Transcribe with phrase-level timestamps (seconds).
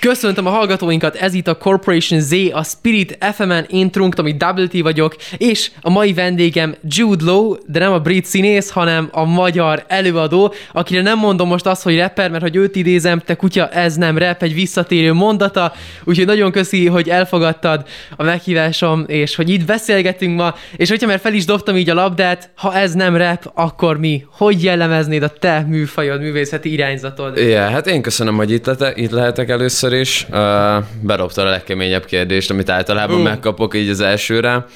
[0.00, 4.66] Köszöntöm a hallgatóinkat, ez itt a Corporation Z, a Spirit FM-en, én Trunk ami Double
[4.66, 9.24] T vagyok, és a mai vendégem Jude Law, de nem a brit színész, hanem a
[9.24, 13.68] magyar előadó, akire nem mondom most azt, hogy rapper, mert hogy őt idézem, te kutya,
[13.68, 15.72] ez nem rap, egy visszatérő mondata,
[16.04, 21.20] úgyhogy nagyon köszi, hogy elfogadtad a meghívásom, és hogy itt beszélgetünk ma, és hogyha már
[21.20, 24.26] fel is dobtam így a labdát, ha ez nem rap, akkor mi?
[24.30, 27.38] Hogy jellemeznéd a te műfajod, művészeti irányzatod?
[27.38, 30.26] Igen, hát én köszönöm, hogy itt, lete, itt lehetek először is.
[30.30, 33.22] Uh, berobtad a legkeményebb kérdést, amit általában uh.
[33.22, 34.66] megkapok így az elsőre.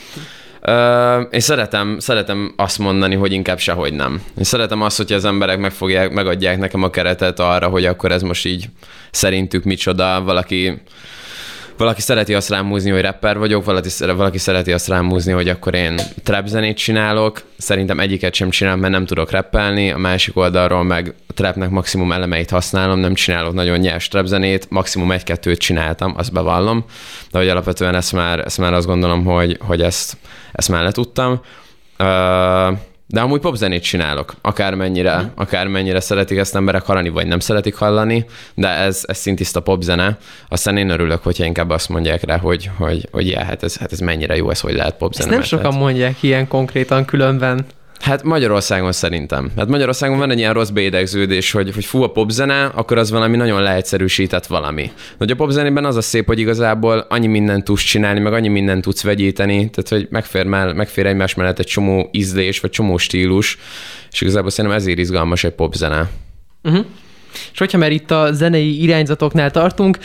[0.67, 4.23] Uh, én szeretem, szeretem azt mondani, hogy inkább sehogy nem.
[4.39, 8.23] Én szeretem azt, hogy az emberek megfogják, megadják nekem a keretet arra, hogy akkor ez
[8.23, 8.69] most így
[9.11, 10.83] szerintük micsoda, valaki
[11.81, 15.49] valaki szereti azt rám húzni, hogy rapper vagyok, valaki, valaki szereti azt rám húzni, hogy
[15.49, 17.43] akkor én trap zenét csinálok.
[17.59, 22.13] Szerintem egyiket sem csinálom, mert nem tudok rappelni, a másik oldalról meg a trapnek maximum
[22.13, 26.85] elemeit használom, nem csinálok nagyon nyers trap zenét, maximum egy-kettőt csináltam, azt bevallom,
[27.31, 30.17] de hogy alapvetően ezt már, ezt már azt gondolom, hogy, hogy ezt,
[30.53, 31.41] ezt már letudtam.
[31.99, 32.79] Uh,
[33.11, 35.27] de amúgy popzenét csinálok, akármennyire, mm.
[35.35, 40.19] akármennyire szeretik ezt emberek hallani, vagy nem szeretik hallani, de ez, ez szintiszta popzene.
[40.49, 43.93] Aztán én örülök, hogyha inkább azt mondják rá, hogy, hogy, hogy ja, hát ez, hát
[43.93, 45.29] ez mennyire jó, ez hogy lehet popzene.
[45.29, 45.81] Ezt nem sokan tehát...
[45.87, 47.67] mondják ilyen konkrétan különben.
[48.01, 49.51] Hát Magyarországon szerintem.
[49.57, 53.37] Hát Magyarországon van egy ilyen rossz bédegződés, hogy, hogy fú a popzene, akkor az valami
[53.37, 54.91] nagyon leegyszerűsített valami.
[55.19, 58.83] Hogy a popzenében az a szép, hogy igazából annyi mindent tudsz csinálni, meg annyi mindent
[58.83, 63.59] tudsz vegyíteni, tehát hogy megfér, mell- megfér egymás mellett egy csomó ízlés, vagy csomó stílus,
[64.11, 66.11] és igazából szerintem ezért izgalmas egy popzene.
[66.63, 66.85] Uh-huh.
[67.53, 69.99] És hogyha már itt a zenei irányzatoknál tartunk,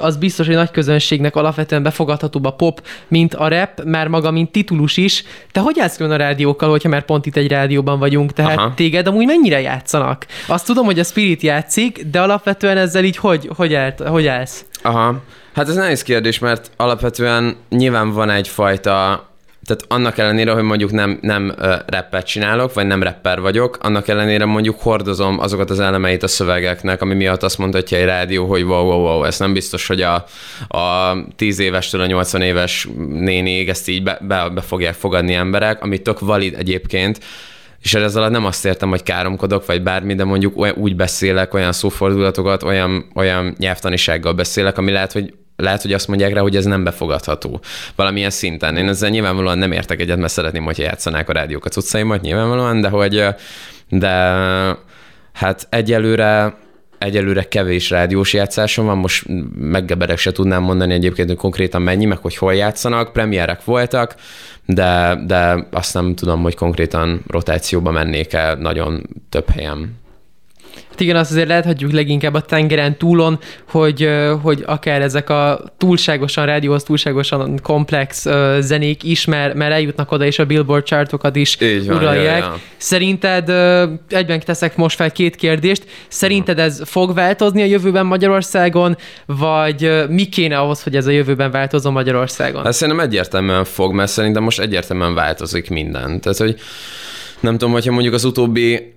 [0.00, 4.52] az biztos, hogy nagy közönségnek alapvetően befogadhatóbb a pop, mint a rap, már maga, mint
[4.52, 5.24] titulus is.
[5.52, 8.32] Te hogy állsz a rádiókkal, hogyha már pont itt egy rádióban vagyunk?
[8.32, 8.72] Tehát Aha.
[8.74, 10.26] téged amúgy mennyire játszanak?
[10.46, 14.64] Azt tudom, hogy a Spirit játszik, de alapvetően ezzel így hogy, hogy, állt, hogy állsz?
[14.82, 15.22] Aha.
[15.54, 19.28] Hát ez nehéz kérdés, mert alapvetően nyilván van egyfajta
[19.70, 21.54] tehát annak ellenére, hogy mondjuk nem, nem
[21.86, 27.02] rappet csinálok, vagy nem rapper vagyok, annak ellenére mondjuk hordozom azokat az elemeit a szövegeknek,
[27.02, 30.24] ami miatt azt mondhatja egy rádió, hogy wow, wow, wow, ez nem biztos, hogy a,
[30.68, 35.82] a 10 évestől a 80 éves nénig ezt így be, be, be fogják fogadni emberek,
[35.82, 37.18] ami tök valid egyébként,
[37.82, 41.72] és ezzel nem azt értem, hogy káromkodok, vagy bármi, de mondjuk olyan, úgy beszélek, olyan
[41.72, 46.64] szófordulatokat, olyan, olyan nyelvtanisággal beszélek, ami lehet, hogy lehet, hogy azt mondják rá, hogy ez
[46.64, 47.60] nem befogadható
[47.96, 48.76] valamilyen szinten.
[48.76, 52.88] Én ezzel nyilvánvalóan nem értek egyet, mert szeretném, hogyha játszanák a rádiókat utcaimat, nyilvánvalóan, de
[52.88, 53.24] hogy
[53.88, 54.08] de
[55.32, 56.58] hát egyelőre
[56.98, 59.26] egyelőre kevés rádiós játszásom van, most
[59.58, 64.14] meggeberek se tudnám mondani egyébként, hogy konkrétan mennyi, meg hogy hol játszanak, premierek voltak,
[64.66, 69.98] de, de azt nem tudom, hogy konkrétan rotációba mennék el nagyon több helyen
[71.00, 73.38] igen, azt azért láthatjuk leginkább a tengeren túlon,
[73.68, 74.10] hogy,
[74.42, 78.26] hogy akár ezek a túlságosan rádióhoz, túlságosan komplex
[78.58, 82.38] zenék is, mert, mert eljutnak oda, és a Billboard chartokat is Így van, uralják.
[82.38, 82.58] Ja, ja.
[82.76, 83.48] Szerinted,
[84.08, 88.96] egyben teszek most fel két kérdést, szerinted ez fog változni a jövőben Magyarországon,
[89.26, 92.64] vagy mi kéne ahhoz, hogy ez a jövőben változom Magyarországon?
[92.64, 96.20] Hát szerintem egyértelműen fog, mert szerintem most egyértelműen változik minden.
[96.20, 96.56] Tehát, hogy
[97.40, 98.94] nem tudom, hogyha mondjuk az utóbbi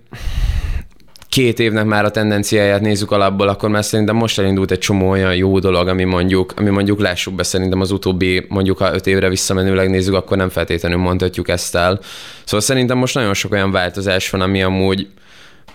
[1.34, 5.34] két évnek már a tendenciáját nézzük alapból, akkor már szerintem most elindult egy csomó olyan
[5.34, 9.28] jó dolog, ami mondjuk, ami mondjuk lássuk be szerintem az utóbbi, mondjuk ha öt évre
[9.28, 12.00] visszamenőleg nézzük, akkor nem feltétlenül mondhatjuk ezt el.
[12.44, 15.08] Szóval szerintem most nagyon sok olyan változás van, ami amúgy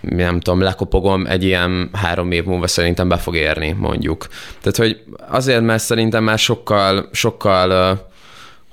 [0.01, 4.27] nem tudom, lekopogom, egy ilyen három év múlva szerintem be fog érni, mondjuk.
[4.61, 8.08] Tehát, hogy azért, mert szerintem már sokkal, sokkal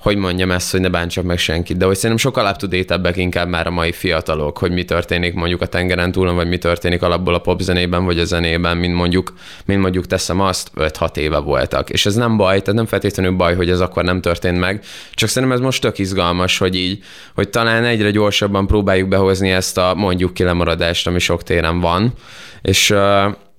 [0.07, 2.67] hogy mondjam ezt, hogy ne bántsak meg senkit, de hogy szerintem sokkal up to
[3.13, 7.01] inkább már a mai fiatalok, hogy mi történik mondjuk a tengeren túlon, vagy mi történik
[7.01, 9.33] alapból a popzenében, vagy a zenében, mint mondjuk,
[9.65, 11.89] mint mondjuk teszem azt, 5-6 éve voltak.
[11.89, 14.83] És ez nem baj, tehát nem feltétlenül baj, hogy ez akkor nem történt meg,
[15.13, 17.03] csak szerintem ez most tök izgalmas, hogy így,
[17.35, 22.13] hogy talán egyre gyorsabban próbáljuk behozni ezt a mondjuk kilemaradást, ami sok téren van,
[22.61, 22.93] és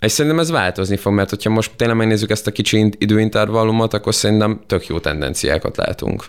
[0.00, 4.14] és szerintem ez változni fog, mert hogyha most tényleg megnézzük ezt a kicsi időintervallumot, akkor
[4.14, 6.24] szerintem tök jó tendenciákat látunk.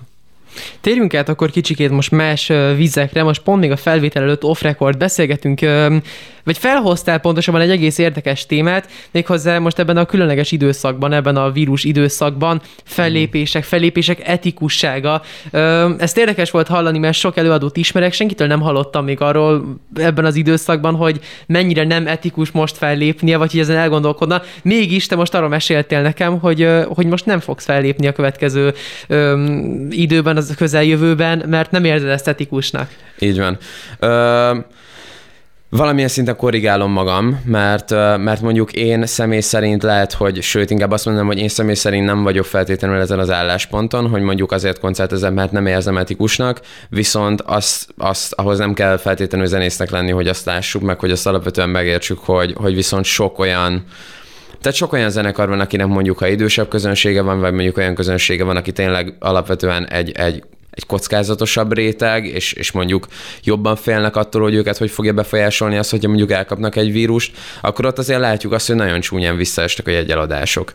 [0.82, 5.60] Térjünk át akkor kicsikét most más vizekre, most pont még a felvétel előtt off-record beszélgetünk,
[6.50, 11.52] vagy felhoztál pontosabban egy egész érdekes témát, méghozzá most ebben a különleges időszakban, ebben a
[11.52, 15.22] vírus időszakban fellépések, fellépések etikussága.
[15.98, 20.36] Ezt érdekes volt hallani, mert sok előadót ismerek, senkitől nem hallottam még arról ebben az
[20.36, 24.42] időszakban, hogy mennyire nem etikus most fellépnie, vagy hogy ezen elgondolkodna.
[24.64, 28.74] Mégis te most arról meséltél nekem, hogy, hogy most nem fogsz fellépni a következő
[29.90, 32.90] időben, az közeljövőben, mert nem érzed ezt etikusnak.
[33.20, 33.58] Így van.
[34.00, 34.78] Ö-
[35.72, 41.06] Valamilyen szinten korrigálom magam, mert, mert mondjuk én személy szerint lehet, hogy sőt, inkább azt
[41.06, 45.34] mondom, hogy én személy szerint nem vagyok feltétlenül ezen az állásponton, hogy mondjuk azért koncertezem,
[45.34, 50.46] mert nem érzem etikusnak, viszont azt, azt, ahhoz nem kell feltétlenül zenésznek lenni, hogy azt
[50.46, 53.84] lássuk meg, hogy azt alapvetően megértsük, hogy, hogy viszont sok olyan
[54.62, 58.44] tehát sok olyan zenekar van, akinek mondjuk, ha idősebb közönsége van, vagy mondjuk olyan közönsége
[58.44, 60.44] van, aki tényleg alapvetően egy, egy
[60.80, 63.08] egy kockázatosabb réteg, és, és mondjuk
[63.44, 67.86] jobban félnek attól, hogy őket hogy fogja befolyásolni az, hogyha mondjuk elkapnak egy vírust, akkor
[67.86, 70.74] ott azért látjuk azt, hogy nagyon csúnyán visszaestek a jegyeladások.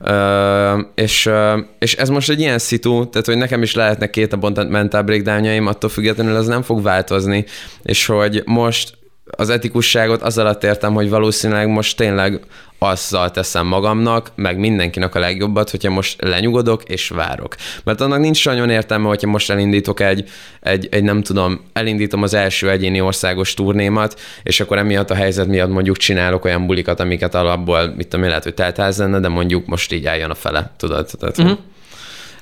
[0.00, 1.30] Uh, és,
[1.78, 5.66] és ez most egy ilyen szitu, tehát hogy nekem is lehetnek két a mentál breakdownjaim,
[5.66, 7.44] attól függetlenül az nem fog változni,
[7.82, 8.98] és hogy most
[9.30, 12.40] az etikusságot az alatt értem, hogy valószínűleg most tényleg
[12.82, 17.54] azzal teszem magamnak, meg mindenkinek a legjobbat, hogyha most lenyugodok és várok.
[17.84, 20.28] Mert annak nincs nagyon értelme, hogyha most elindítok egy,
[20.60, 25.46] egy, egy nem tudom, elindítom az első egyéni országos turnémat, és akkor emiatt a helyzet
[25.46, 29.28] miatt mondjuk csinálok olyan bulikat, amiket alapból, mit tudom én, lehet, hogy teltház lenne, de
[29.28, 31.08] mondjuk most így álljon a fele, tudod?
[31.18, 31.58] Tehát, uh-huh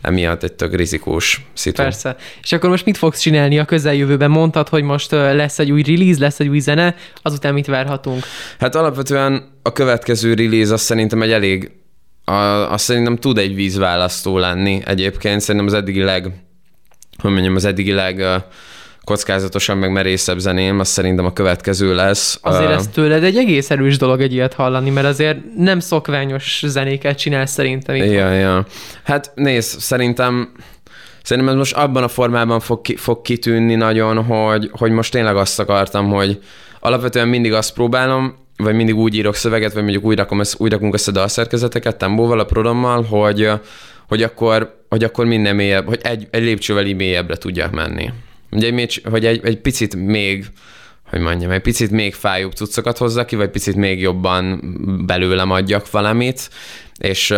[0.01, 1.83] emiatt egy tök rizikós szitu.
[1.83, 2.17] Persze.
[2.43, 4.31] És akkor most mit fogsz csinálni a közeljövőben?
[4.31, 8.25] Mondtad, hogy most lesz egy új release, lesz egy új zene, azután mit várhatunk?
[8.59, 11.71] Hát alapvetően a következő release azt szerintem egy elég,
[12.25, 12.33] a,
[12.73, 15.41] azt szerintem tud egy vízválasztó lenni egyébként.
[15.41, 16.33] Szerintem az eddigi leg,
[17.19, 18.25] hogy mondjam, az eddigi leg
[19.09, 22.39] kockázatosan, meg merészebb zeném, az szerintem a következő lesz.
[22.43, 27.19] Azért ez tőled egy egész erős dolog egy ilyet hallani, mert azért nem szokványos zenéket
[27.19, 27.97] csinálsz szerintem.
[27.97, 28.67] Ja, ja.
[29.03, 30.53] Hát nézd, szerintem
[31.23, 35.37] Szerintem ez most abban a formában fog, ki, fog kitűnni nagyon, hogy, hogy most tényleg
[35.37, 36.39] azt akartam, hogy
[36.81, 40.95] alapvetően mindig azt próbálom, vagy mindig úgy írok szöveget, vagy mondjuk úgy, rakom, úgy rakunk
[40.95, 43.51] össze dalszerkezeteket Tembóval, a prodommal, hogy,
[44.09, 48.11] hogy akkor, hogy akkor minden mélyebb, hogy egy, egy lépcsővel mélyebbre tudjak menni.
[48.51, 50.47] Ugye, hogy egy, egy picit még,
[51.11, 54.61] hogy mondjam, egy picit még fájóbb cuccokat hozzak ki, vagy picit még jobban
[55.07, 56.51] belőlem adjak valamit,
[56.99, 57.35] és,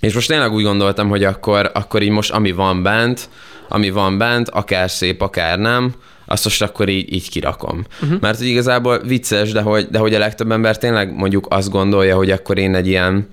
[0.00, 3.28] és most tényleg úgy gondoltam, hogy akkor, akkor így most ami van bent,
[3.68, 5.94] ami van bent, akár szép, akár nem,
[6.26, 7.84] azt most akkor így, így kirakom.
[8.02, 8.20] Uh-huh.
[8.20, 12.16] Mert hogy igazából vicces, de hogy, de hogy a legtöbb ember tényleg mondjuk azt gondolja,
[12.16, 13.28] hogy akkor én egy ilyen,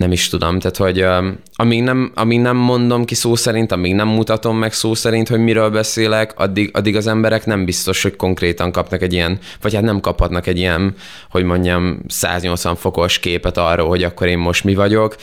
[0.00, 1.06] nem is tudom, tehát hogy
[1.54, 5.38] amíg, nem, amíg nem mondom ki szó szerint, amíg nem mutatom meg szó szerint, hogy
[5.38, 9.82] miről beszélek, addig, addig az emberek nem biztos, hogy konkrétan kapnak egy ilyen, vagy hát
[9.82, 10.94] nem kaphatnak egy ilyen,
[11.30, 15.16] hogy mondjam, 180 fokos képet arról, hogy akkor én most mi vagyok.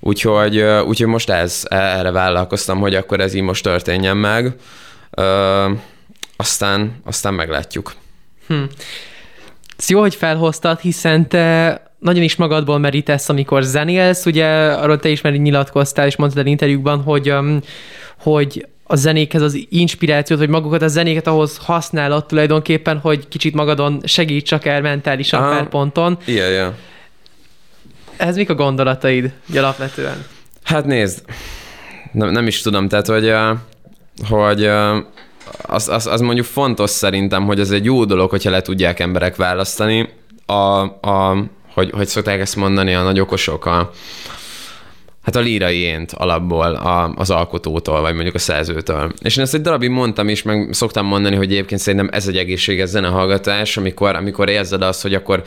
[0.00, 4.54] Úgyhogy, úgyhogy most ez, erre vállalkoztam, hogy akkor ez így most történjen meg.
[5.16, 5.78] Uh,
[6.36, 7.92] aztán, aztán meglátjuk.
[8.46, 8.62] Hm.
[9.78, 15.08] Ez jó, hogy felhoztad, hiszen te nagyon is magadból merítesz, amikor zenélsz, ugye arról te
[15.08, 17.60] is már nyilatkoztál, és mondtad el interjúkban, hogy, um,
[18.18, 24.00] hogy a zenékhez az inspirációt, hogy magukat a zenéket ahhoz használod tulajdonképpen, hogy kicsit magadon
[24.04, 25.50] segíts csak el mentálisan Aha.
[25.50, 26.18] per ponton.
[26.24, 26.72] Igen, yeah.
[28.16, 30.24] Ez mik a gondolataid alapvetően?
[30.62, 31.24] Hát nézd,
[32.12, 33.32] nem, nem is tudom, tehát hogy,
[34.28, 34.64] hogy
[35.62, 39.36] az, az, az mondjuk fontos szerintem, hogy ez egy jó dolog, hogyha le tudják emberek
[39.36, 40.08] választani
[40.46, 43.90] a, a hogy, hogy szokták ezt mondani a nagy okosok, a,
[45.22, 49.12] hát a lírai ént alapból a, az alkotótól, vagy mondjuk a szerzőtől.
[49.22, 52.36] És én ezt egy darabig mondtam is, meg szoktam mondani, hogy egyébként szerintem ez egy
[52.36, 55.42] egészséges zenehallgatás, amikor, amikor érzed azt, hogy akkor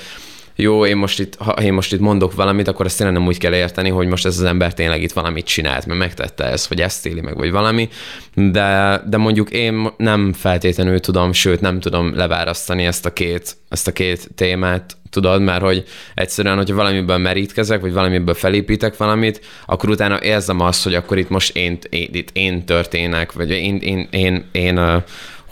[0.56, 3.38] jó, én most itt, ha én most itt mondok valamit, akkor ezt tényleg nem úgy
[3.38, 6.82] kell érteni, hogy most ez az ember tényleg itt valamit csinált, mert megtette ezt, vagy
[6.82, 7.90] ezt éli meg, vagy valami,
[8.36, 13.88] de, de mondjuk én nem feltétlenül tudom, sőt nem tudom levárasztani ezt a két, ezt
[13.88, 15.84] a két témát, tudod, mert hogy
[16.14, 21.30] egyszerűen, hogyha valamiből merítkezek, vagy valamiből felépítek valamit, akkor utána érzem azt, hogy akkor itt
[21.30, 25.04] most én, én, itt én történek, vagy én, én, én, én, én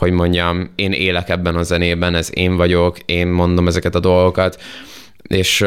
[0.01, 4.62] hogy mondjam, én élek ebben a zenében, ez én vagyok, én mondom ezeket a dolgokat,
[5.27, 5.65] és,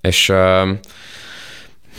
[0.00, 0.32] és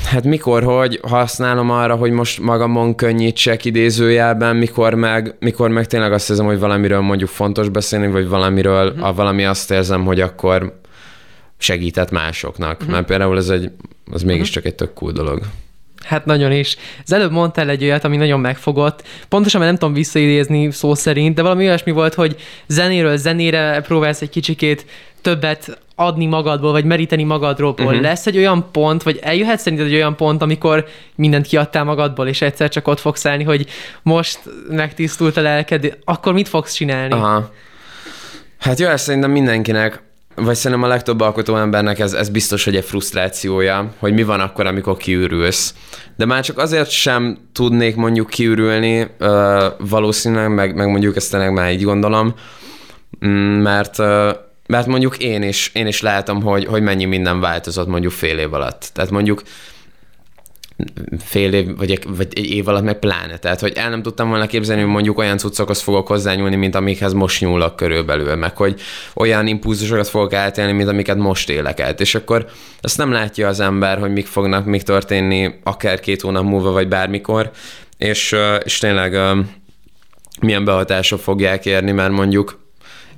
[0.06, 6.14] Hát mikor, hogy használom arra, hogy most magamon könnyítsek idézőjelben, mikor meg, mikor meg tényleg
[6.14, 9.08] azt érzem, hogy valamiről mondjuk fontos beszélni, vagy valamiről, uh-huh.
[9.08, 10.80] a valami azt érzem, hogy akkor
[11.58, 12.80] segített másoknak.
[12.80, 12.92] Uh-huh.
[12.92, 13.72] Mert például ez egy,
[14.12, 15.42] az mégiscsak egy tök cool dolog.
[16.06, 16.78] Hát nagyon is.
[17.04, 19.04] Az előbb mondtál egy olyat, ami nagyon megfogott.
[19.30, 22.36] Pontosan mert nem tudom visszaidézni szó szerint, de valami olyasmi volt, hogy
[22.68, 24.86] zenéről zenére próbálsz egy kicsikét
[25.22, 27.76] többet adni magadból, vagy meríteni magadról.
[27.78, 28.02] Uh-huh.
[28.02, 30.86] Lesz egy olyan pont, vagy eljöhet szerinted egy olyan pont, amikor
[31.16, 33.66] mindent kiadtál magadból, és egyszer csak ott fogsz állni, hogy
[34.02, 37.14] most megtisztult a lelked, akkor mit fogsz csinálni?
[37.14, 37.52] Aha.
[38.60, 40.02] Hát jó, ezt szerintem mindenkinek,
[40.36, 44.40] vagy szerintem a legtöbb alkotó embernek ez, ez biztos, hogy egy frusztrációja, hogy mi van
[44.40, 45.74] akkor, amikor kiürülsz.
[46.18, 49.08] De már csak azért sem tudnék mondjuk kiürülni,
[49.78, 52.34] valószínűleg, meg, meg mondjuk ezt tényleg már így gondolom,
[53.26, 53.98] mm, mert
[54.68, 58.54] mert mondjuk én is, én is látom, hogy, hogy mennyi minden változott mondjuk fél év
[58.54, 58.90] alatt.
[58.94, 59.42] Tehát mondjuk
[61.20, 63.38] fél év, vagy vagy egy év alatt meg pláne.
[63.38, 67.14] Tehát, hogy el nem tudtam volna képzelni, hogy mondjuk olyan cuccokhoz fogok hozzányúlni, mint amikhez
[67.14, 68.82] most nyúlok körülbelül, meg hogy
[69.14, 72.02] olyan impulzusokat fogok átélni, mint amiket most élek át.
[72.02, 72.46] És akkor
[72.82, 76.88] ezt nem látja az ember, hogy mik fognak mik történni akár két hónap múlva, vagy
[76.88, 77.52] bármikor,
[77.98, 79.20] és, és tényleg
[80.42, 82.64] milyen behatások fogják érni, mert mondjuk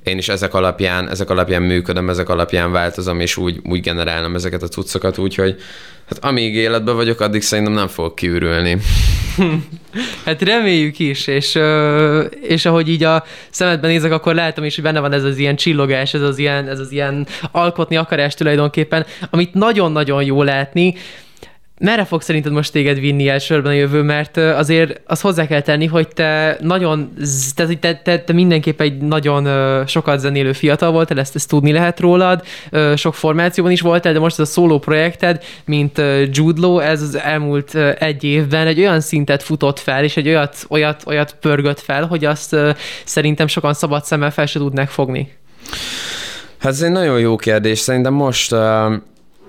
[0.02, 4.62] én is ezek alapján, ezek alapján működöm, ezek alapján változom, és úgy, úgy generálom ezeket
[4.62, 5.56] a cuccokat, úgyhogy
[6.08, 8.76] hát amíg életben vagyok, addig szerintem nem fogok kiürülni.
[10.24, 11.58] hát reméljük is, és,
[12.40, 15.56] és ahogy így a szemedben nézek, akkor látom is, hogy benne van ez az ilyen
[15.56, 20.94] csillogás, ez az ilyen, ez az ilyen alkotni akarás tulajdonképpen, amit nagyon-nagyon jó látni,
[21.78, 25.86] merre fog szerinted most téged vinni elsősorban a jövő, mert azért azt hozzá kell tenni,
[25.86, 27.12] hogy te nagyon,
[27.54, 29.48] te, te, te, te mindenképp egy nagyon
[29.86, 32.42] sokat zenélő fiatal voltál, ezt, ezt tudni lehet rólad,
[32.94, 37.18] sok formációban is voltál, de most ez a szóló projekted, mint Jude Law, ez az
[37.18, 42.06] elmúlt egy évben egy olyan szintet futott fel, és egy olyat, olyat, olyat pörgött fel,
[42.06, 42.56] hogy azt
[43.04, 45.32] szerintem sokan szabad szemmel fel se tudnak fogni.
[46.58, 47.78] Hát ez egy nagyon jó kérdés.
[47.78, 48.54] Szerintem most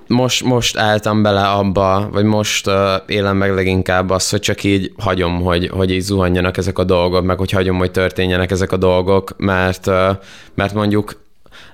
[0.10, 2.74] most, most álltam bele abba, vagy most uh,
[3.08, 7.24] élem meg leginkább azt, hogy csak így hagyom, hogy, hogy így zuhanjanak ezek a dolgok,
[7.24, 10.10] meg hogy hagyom, hogy történjenek ezek a dolgok, mert, uh,
[10.54, 11.22] mert mondjuk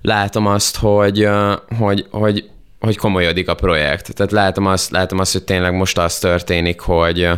[0.02, 2.50] látom azt, hogy, uh, hogy, hogy,
[2.80, 4.14] hogy komolyodik a projekt.
[4.14, 7.30] Tehát látom azt, látom azt, hogy tényleg most az történik, hogy,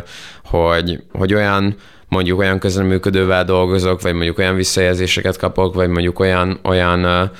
[0.44, 1.76] hogy, hogy olyan
[2.08, 7.30] mondjuk olyan közreműködővel dolgozok, vagy mondjuk olyan visszajelzéseket kapok, vagy mondjuk olyan, olyan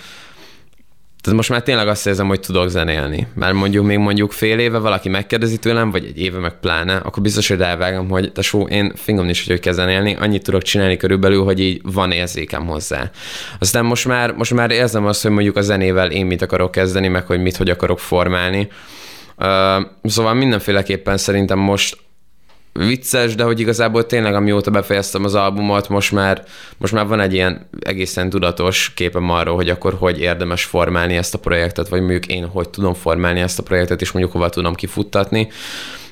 [1.20, 3.26] tehát most már tényleg azt érzem, hogy tudok zenélni.
[3.34, 7.22] Mert mondjuk még mondjuk fél éve valaki megkérdezi tőlem, vagy egy éve meg pláne, akkor
[7.22, 11.44] biztos, hogy rávágom, hogy tesó, én fingom is, hogy kell zenélni, annyit tudok csinálni körülbelül,
[11.44, 13.10] hogy így van érzékem hozzá.
[13.58, 17.08] Aztán most már, most már érzem azt, hogy mondjuk a zenével én mit akarok kezdeni,
[17.08, 18.68] meg hogy mit hogy akarok formálni.
[19.36, 19.46] Uh,
[20.02, 21.96] szóval mindenféleképpen szerintem most
[22.72, 26.44] vicces, de hogy igazából tényleg amióta befejeztem az albumot, most már,
[26.76, 31.34] most már van egy ilyen egészen tudatos képem arról, hogy akkor hogy érdemes formálni ezt
[31.34, 34.74] a projektet, vagy mondjuk én hogy tudom formálni ezt a projektet, és mondjuk hova tudom
[34.74, 35.48] kifuttatni.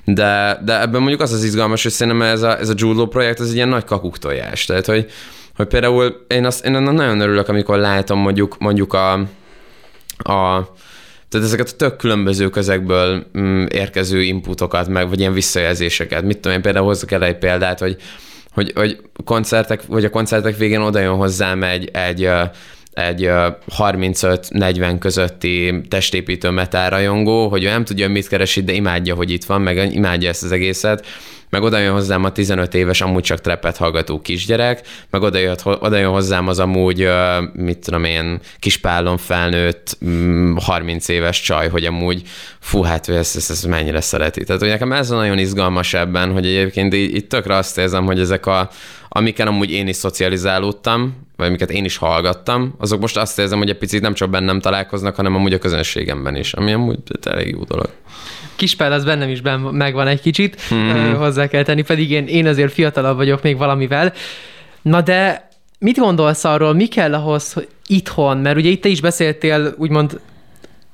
[0.05, 3.41] De, de ebben mondjuk az az izgalmas, hogy szerintem ez a, ez a Judo projekt,
[3.41, 4.65] ez egy ilyen nagy kakuktojás.
[4.65, 5.11] Tehát, hogy,
[5.57, 9.13] hogy például én, azt, én nagyon örülök, amikor látom mondjuk, mondjuk a,
[10.19, 10.69] a
[11.37, 16.23] tehát ezeket a tök különböző közekből mm, érkező inputokat, meg vagy ilyen visszajelzéseket.
[16.23, 17.97] Mit tudom én, például hozzak el egy példát, hogy,
[18.53, 22.31] hogy, hogy koncertek, vagy a koncertek végén oda jön hozzám egy, egy
[22.93, 23.31] egy
[23.79, 29.61] 35-40 közötti testépítő metárajongó, hogy ő nem tudja, mit keresi, de imádja, hogy itt van,
[29.61, 31.07] meg imádja ezt az egészet,
[31.51, 35.67] meg oda jön hozzám a 15 éves, amúgy csak trepet hallgató kisgyerek, meg oda, jött,
[35.67, 37.09] oda jön hozzám az amúgy,
[37.53, 39.99] mit tudom én, kispálon felnőtt
[40.57, 42.23] 30 mm, éves csaj, hogy amúgy
[42.61, 44.45] fú, hát ő ezt, ezt, ezt mennyire szereti.
[44.45, 48.21] Tehát hogy nekem ez nagyon izgalmas ebben, hogy egyébként így, itt tökre azt érzem, hogy
[48.21, 48.71] ezek a,
[49.09, 53.69] amiken amúgy én is szocializálódtam, vagy amiket én is hallgattam, azok most azt érzem, hogy
[53.69, 57.65] egy picit nem csak bennem találkoznak, hanem amúgy a közönségemben is, ami amúgy elég jó
[57.65, 57.89] dolog.
[58.57, 61.15] Kispál az bennem is ben, megvan egy kicsit, mm-hmm.
[61.15, 64.13] hozzá kell tenni, pedig én, én azért fiatalabb vagyok még valamivel.
[64.83, 69.01] Na de mit gondolsz arról, mi kell ahhoz, hogy itthon, mert ugye itt te is
[69.01, 70.21] beszéltél úgymond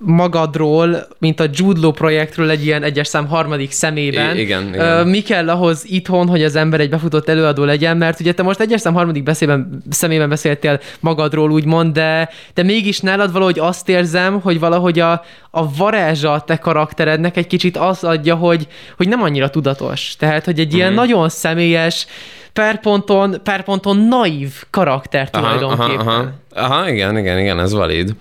[0.05, 4.37] magadról, mint a Judlo projektről egy ilyen egyes szám harmadik szemében.
[4.37, 5.07] I- igen, igen.
[5.07, 8.61] Mi kell ahhoz itthon, hogy az ember egy befutott előadó legyen, mert ugye te most
[8.61, 14.41] egyes szám harmadik beszélben, szemében beszéltél magadról, úgymond, de, de mégis nálad valahogy azt érzem,
[14.41, 18.67] hogy valahogy a, a varázsa a te karakterednek egy kicsit az adja, hogy,
[18.97, 20.17] hogy nem annyira tudatos.
[20.19, 20.95] Tehát, hogy egy ilyen mm.
[20.95, 22.07] nagyon személyes,
[22.53, 26.07] per ponton, per ponton naív karakter tulajdonképpen.
[26.07, 26.75] Aha, aha, aha.
[26.75, 28.15] aha, igen, igen, igen, ez valid.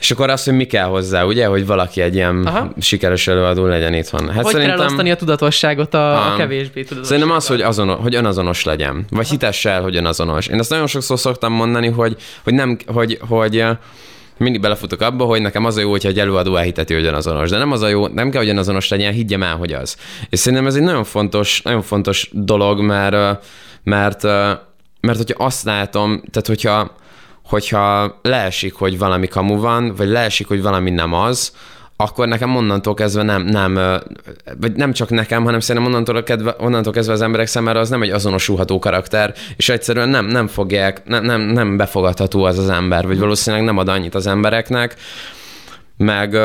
[0.00, 2.72] És akkor azt, hogy mi kell hozzá, ugye, hogy valaki egy ilyen Aha.
[2.80, 4.28] sikeres előadó legyen itthon.
[4.28, 4.76] Hát hogy szerintem...
[4.76, 7.04] kell elosztani a tudatosságot a, a kevésbé tudatosságot?
[7.04, 10.46] Szerintem az, hogy, azono, hogy önazonos legyen, vagy hitesse el, hogy önazonos.
[10.46, 13.64] Én ezt nagyon sokszor szoktam mondani, hogy, hogy nem, hogy, hogy
[14.38, 17.50] mindig belefutok abba, hogy nekem az a jó, hogyha egy előadó elhiteti, hogy ugyanazonos.
[17.50, 19.96] De nem az a jó, nem kell, hogy ugyanazonos legyen, higgyem el, hogy az.
[20.28, 23.40] És szerintem ez egy nagyon fontos, nagyon fontos dolog, mert,
[23.82, 24.22] mert,
[25.00, 26.96] mert hogyha azt látom, tehát hogyha,
[27.48, 31.52] hogyha leesik, hogy valami kamu van, vagy leesik, hogy valami nem az,
[32.00, 33.74] akkor nekem onnantól kezdve nem, nem,
[34.60, 38.02] vagy nem csak nekem, hanem szerintem onnantól, kedve, onnantól kezdve az emberek számára az nem
[38.02, 43.06] egy azonosulható karakter, és egyszerűen nem, nem fogják, nem, nem, nem befogadható az az ember,
[43.06, 44.94] vagy valószínűleg nem ad annyit az embereknek,
[45.96, 46.36] meg,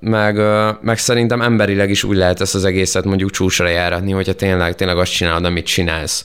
[0.00, 0.40] meg,
[0.80, 4.98] meg szerintem emberileg is úgy lehet ezt az egészet mondjuk csúcsra járatni, hogyha tényleg, tényleg
[4.98, 6.24] azt csinálod, amit csinálsz.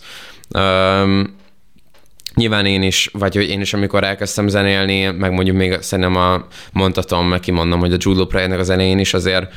[2.36, 6.46] Nyilván én is, vagy hogy én is, amikor elkezdtem zenélni, meg mondjuk még szerintem a,
[6.72, 9.54] mondhatom, meg kimondom, hogy a Judo Projectnek az elején is azért,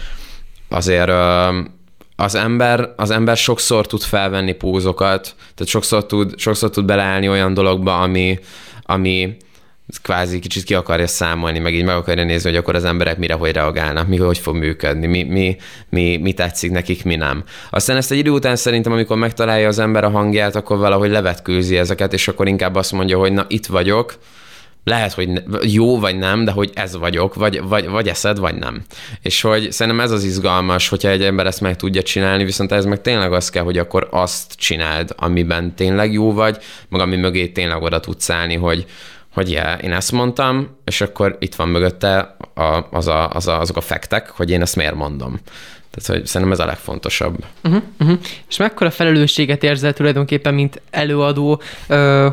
[0.68, 1.10] azért
[2.16, 7.54] az ember, az ember sokszor tud felvenni pózokat, tehát sokszor tud, sokszor tud beleállni olyan
[7.54, 8.38] dologba, ami,
[8.82, 9.36] ami,
[10.02, 13.34] kvázi kicsit ki akarja számolni, meg így meg akarja nézni, hogy akkor az emberek mire
[13.34, 15.56] hogy reagálnak, mi hogy fog működni, mi, mi,
[15.90, 17.44] mi, mi tetszik nekik, mi nem.
[17.70, 21.76] Aztán ezt egy idő után szerintem, amikor megtalálja az ember a hangját, akkor valahogy levetkőzi
[21.76, 24.18] ezeket, és akkor inkább azt mondja, hogy na itt vagyok,
[24.84, 28.82] lehet, hogy jó vagy nem, de hogy ez vagyok, vagy, vagy, vagy eszed, vagy nem.
[29.22, 32.84] És hogy szerintem ez az izgalmas, hogyha egy ember ezt meg tudja csinálni, viszont ez
[32.84, 37.48] meg tényleg az kell, hogy akkor azt csináld, amiben tényleg jó vagy, meg ami mögé
[37.48, 38.86] tényleg oda tudsz állni, hogy,
[39.36, 43.60] hogy yeah, én ezt mondtam, és akkor itt van mögötte a, az a, az a,
[43.60, 45.38] azok a fektek, hogy én ezt miért mondom.
[45.90, 47.44] Tehát, hogy szerintem ez a legfontosabb.
[47.64, 48.18] Uh-huh, uh-huh.
[48.48, 51.62] És mekkora felelősséget érzel tulajdonképpen, mint előadó,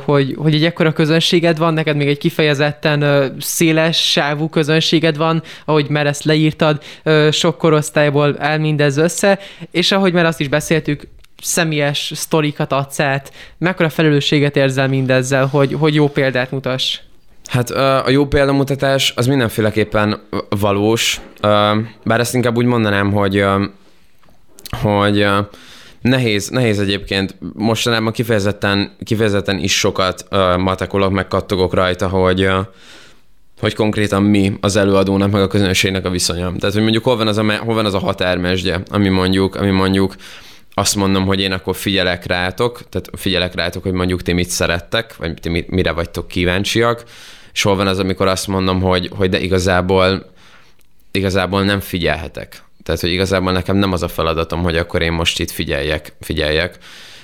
[0.05, 5.89] hogy, hogy egy ekkora közönséged van, neked még egy kifejezetten széles sávú közönséged van, ahogy
[5.89, 6.83] már ezt leírtad,
[7.31, 9.39] sok korosztályból el mindez össze,
[9.72, 11.07] és ahogy már azt is beszéltük,
[11.43, 17.00] személyes sztorikat adsz át, mekkora felelősséget érzel mindezzel, hogy, hogy jó példát mutass?
[17.47, 21.21] Hát a jó példamutatás az mindenféleképpen valós,
[22.03, 23.45] bár ezt inkább úgy mondanám, hogy,
[24.81, 25.25] hogy
[26.01, 32.50] nehéz, nehéz egyébként, mostanában kifejezetten, kifejezetten is sokat matekolok, meg kattogok rajta, hogy,
[33.59, 36.51] hogy konkrétan mi az előadónak, meg a közönségnek a viszonya.
[36.59, 39.69] Tehát, hogy mondjuk hol van az a, hol van az a határmesdje, ami mondjuk, ami
[39.69, 40.15] mondjuk
[40.74, 45.16] azt mondom, hogy én akkor figyelek rátok, tehát figyelek rátok, hogy mondjuk ti mit szerettek,
[45.16, 47.03] vagy ti mire vagytok kíváncsiak,
[47.53, 50.31] és hol van az, amikor azt mondom, hogy, hogy de igazából,
[51.12, 52.64] igazából nem figyelhetek.
[52.83, 56.77] Tehát, hogy igazából nekem nem az a feladatom, hogy akkor én most itt figyeljek, figyeljek.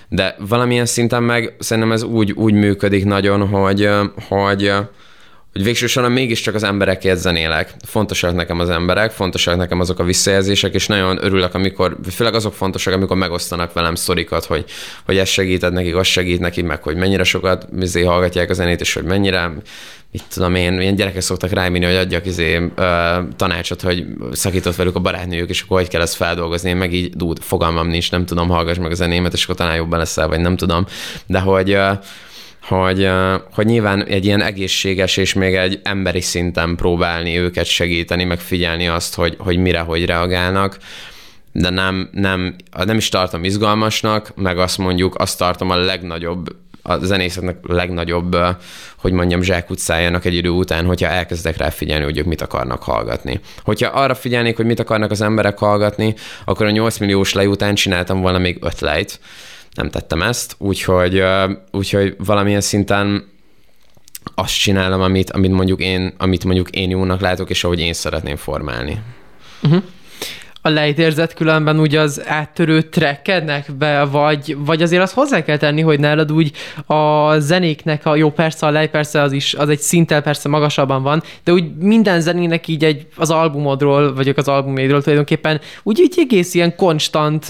[0.09, 3.89] De valamilyen szinten meg szerintem ez úgy, úgy működik nagyon, hogy,
[4.27, 4.73] hogy
[5.53, 7.73] hogy végső soron mégiscsak az emberekért zenélek.
[7.85, 12.53] Fontosak nekem az emberek, fontosak nekem azok a visszajelzések, és nagyon örülök, amikor, főleg azok
[12.53, 14.65] fontosak, amikor megosztanak velem sztorikat, hogy,
[15.05, 18.81] hogy ez segített nekik, az segít nekik, meg hogy mennyire sokat izé, hallgatják a zenét,
[18.81, 19.51] és hogy mennyire
[20.11, 22.73] mit tudom én, ilyen gyerekek szoktak rájönni, hogy adjak izé, uh,
[23.35, 26.69] tanácsot, hogy szakított velük a barátnőjük, és akkor hogy kell ezt feldolgozni.
[26.69, 29.75] Én meg így, dúd, fogalmam nincs, nem tudom, hallgass meg a zenémet, és akkor talán
[29.75, 30.85] jobban leszel, vagy nem tudom.
[31.25, 31.97] De hogy uh,
[32.69, 33.09] hogy,
[33.53, 38.87] hogy nyilván egy ilyen egészséges és még egy emberi szinten próbálni őket segíteni, meg figyelni
[38.87, 40.77] azt, hogy, hogy mire, hogy reagálnak,
[41.51, 42.55] de nem, nem,
[42.85, 46.47] nem is tartom izgalmasnak, meg azt mondjuk, azt tartom a legnagyobb
[46.81, 48.37] a zenészetnek legnagyobb,
[48.97, 53.39] hogy mondjam, zsákutcájának egy idő után, hogyha elkezdek rá figyelni, hogy ők mit akarnak hallgatni.
[53.63, 56.13] Hogyha arra figyelnék, hogy mit akarnak az emberek hallgatni,
[56.45, 59.19] akkor a 8 milliós lej után csináltam volna még 5 lejt,
[59.73, 61.23] nem tettem ezt, úgyhogy,
[61.71, 63.27] úgyhogy valamilyen szinten
[64.35, 68.35] azt csinálom, amit, amit, mondjuk én, amit mondjuk én jónak látok, és ahogy én szeretném
[68.35, 69.01] formálni.
[69.63, 69.83] Uh-huh
[70.61, 75.81] a lejtérzet különben úgy az áttörő trekkednek be, vagy, vagy azért azt hozzá kell tenni,
[75.81, 76.51] hogy nálad úgy
[76.85, 81.03] a zenéknek a jó persze, a lej persze az is, az egy szinttel persze magasabban
[81.03, 86.13] van, de úgy minden zenének így egy, az albumodról, vagy az albumédről tulajdonképpen úgy egy
[86.17, 87.45] egész ilyen konstant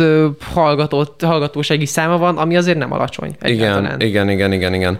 [0.54, 3.36] hallgatott, hallgatósági száma van, ami azért nem alacsony.
[3.42, 4.98] Igen, igen, igen, igen, igen.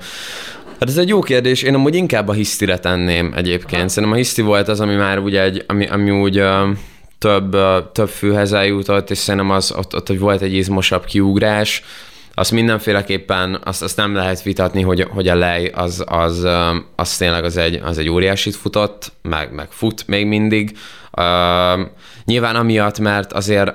[0.80, 1.62] Hát ez egy jó kérdés.
[1.62, 3.82] Én amúgy inkább a hisztire tenném egyébként.
[3.82, 3.88] Ha.
[3.88, 6.44] Szerintem a hiszti volt az, ami már úgy egy, ami, ami úgy
[7.20, 7.58] több,
[7.92, 11.84] több főhez eljutott, és szerintem az, ott, ott hogy volt egy izmosabb kiugrás,
[12.34, 16.48] azt mindenféleképpen, azt, azt nem lehet vitatni, hogy, hogy a lej az, az,
[16.96, 20.78] az tényleg az egy, az egy óriásit futott, meg, meg fut még mindig.
[21.18, 21.80] Uh,
[22.26, 23.74] nyilván amiatt, mert azért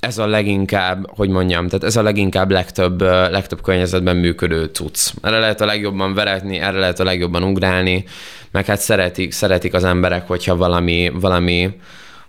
[0.00, 5.10] ez a leginkább, hogy mondjam, tehát ez a leginkább legtöbb, legtöbb környezetben működő cucc.
[5.22, 8.04] Erre lehet a legjobban veretni, erre lehet a legjobban ugrálni,
[8.50, 11.70] meg hát szeretik, szeretik az emberek, hogyha valami, valami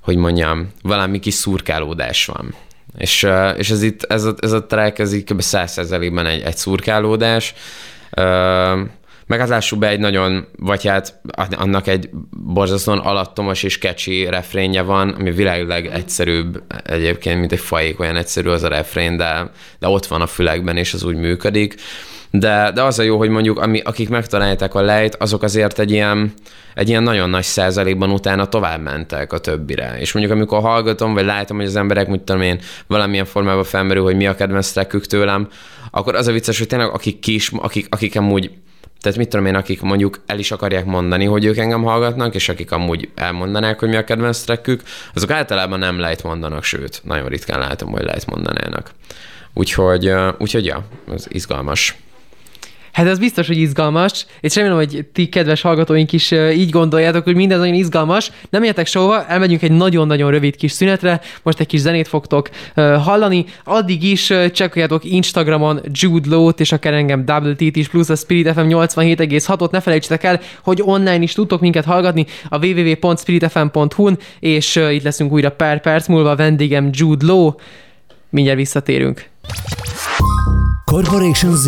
[0.01, 2.53] hogy mondjam, valami kis szurkálódás van.
[2.97, 5.41] És, és ez itt, ez a, ez a track, ez így kb.
[5.41, 7.53] 100%-ban egy, egy szurkálódás,
[9.29, 11.19] meg hát lássuk be egy nagyon, vagy hát
[11.57, 17.99] annak egy borzasztóan alattomos és kecsi refrénje van, ami világileg egyszerűbb egyébként, mint egy fajék,
[17.99, 21.75] olyan egyszerű az a refrén, de, de ott van a fülekben, és az úgy működik.
[22.31, 25.91] De, de az a jó, hogy mondjuk ami, akik megtalálták a lejt, azok azért egy
[25.91, 26.33] ilyen,
[26.73, 29.95] egy ilyen nagyon nagy százalékban utána tovább mentek a többire.
[29.99, 34.03] És mondjuk amikor hallgatom, vagy látom, hogy az emberek, mit tudom én, valamilyen formában felmerül,
[34.03, 35.47] hogy mi a kedvenc tőlem,
[35.91, 38.51] akkor az a vicces, hogy tényleg akik kis, akik, akik amúgy
[39.01, 42.49] tehát mit tudom én, akik mondjuk el is akarják mondani, hogy ők engem hallgatnak, és
[42.49, 44.81] akik amúgy elmondanák, hogy mi a kedvenc trekkük,
[45.13, 48.91] azok általában nem lejt mondanak, sőt, nagyon ritkán látom, hogy lejt mondanának.
[49.53, 51.97] Úgyhogy, úgyhogy ja, ez izgalmas.
[52.91, 57.36] Hát ez biztos, hogy izgalmas, és remélem, hogy ti kedves hallgatóink is így gondoljátok, hogy
[57.36, 58.32] minden nagyon izgalmas.
[58.49, 63.45] Nem értek sehova, elmegyünk egy nagyon-nagyon rövid kis szünetre, most egy kis zenét fogtok hallani.
[63.63, 68.54] Addig is csekkoljátok Instagramon Jude Law-t, és akár engem Double T is, plusz a Spirit
[68.54, 69.71] FM 87,6-ot.
[69.71, 75.49] Ne felejtsetek el, hogy online is tudtok minket hallgatni a www.spiritfm.hu-n, és itt leszünk újra
[75.52, 77.52] pár perc múlva vendégem Jude Law.
[78.30, 79.30] Mindjárt visszatérünk.
[80.86, 81.67] Corporation Z.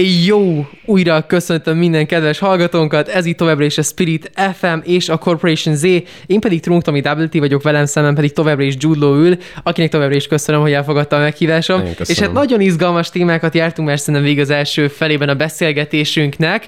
[0.00, 0.66] Jó!
[0.84, 5.74] Újra köszöntöm minden kedves hallgatónkat, ez itt továbbra is a Spirit FM és a Corporation
[5.74, 5.82] Z,
[6.26, 10.14] én pedig Trunk Tomi WT vagyok, velem szemben pedig továbbra is Jude ül, akinek továbbra
[10.14, 11.82] is köszönöm, hogy elfogadta a meghívásom.
[12.06, 16.66] És hát nagyon izgalmas témákat jártunk már szerintem végig az első felében a beszélgetésünknek,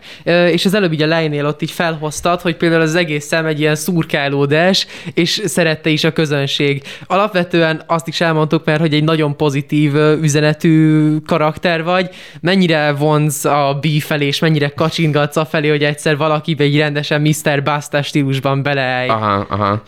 [0.51, 3.61] és az előbb így a lejnél ott így felhoztad, hogy például az egész szem egy
[3.61, 6.83] ilyen szurkálódás, és szerette is a közönség.
[7.07, 12.09] Alapvetően azt is elmondtuk már, hogy egy nagyon pozitív üzenetű karakter vagy,
[12.41, 16.79] mennyire von vonz a B felé, és mennyire kacsingatsz a felé, hogy egyszer valaki egy
[16.79, 17.63] rendesen Mr.
[17.63, 19.09] Basta stílusban beleállj.
[19.09, 19.83] Aha, aha.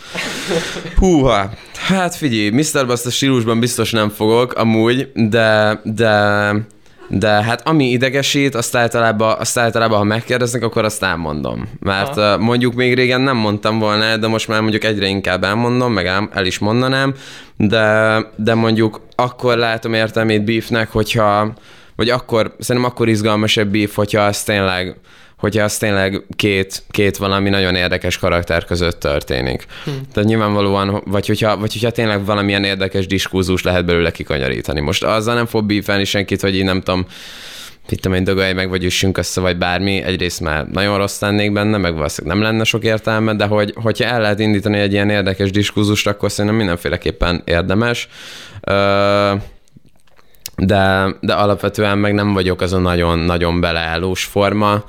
[0.97, 2.87] Húha, hát figyelj, Mr.
[2.87, 6.53] Basta stílusban biztos nem fogok, amúgy, de, de,
[7.09, 11.69] de hát ami idegesít, azt általában, azt általában ha megkérdeznek, akkor azt elmondom.
[11.79, 12.39] Mert ha.
[12.39, 16.29] mondjuk még régen nem mondtam volna, de most már mondjuk egyre inkább elmondom, meg el,
[16.33, 17.15] el is mondanám,
[17.57, 21.55] de, de mondjuk akkor látom értelmét beefnek, hogyha
[21.97, 24.97] vagy akkor, szerintem akkor izgalmasabb beef, hogyha az tényleg,
[25.37, 29.67] hogyha az tényleg két, két valami nagyon érdekes karakter között történik.
[29.85, 29.91] Hm.
[30.13, 34.81] Tehát nyilvánvalóan, vagy hogyha, vagy hogyha tényleg valamilyen érdekes diskurzus lehet belőle kikanyarítani.
[34.81, 37.07] Most azzal nem fog beefelni senkit, hogy én nem tudom,
[37.89, 41.53] mit tudom én, dögölj meg, vagy üssünk össze, vagy bármi, egyrészt már nagyon rossz lennék
[41.53, 45.11] benne, meg valószínűleg nem lenne sok értelme, de hogy, hogyha el lehet indítani egy ilyen
[45.11, 48.09] érdekes diskurzust, akkor szerintem mindenféleképpen érdemes.
[48.69, 49.41] Uh,
[50.57, 54.85] de, de alapvetően meg nem vagyok az a nagyon-nagyon beleállós forma,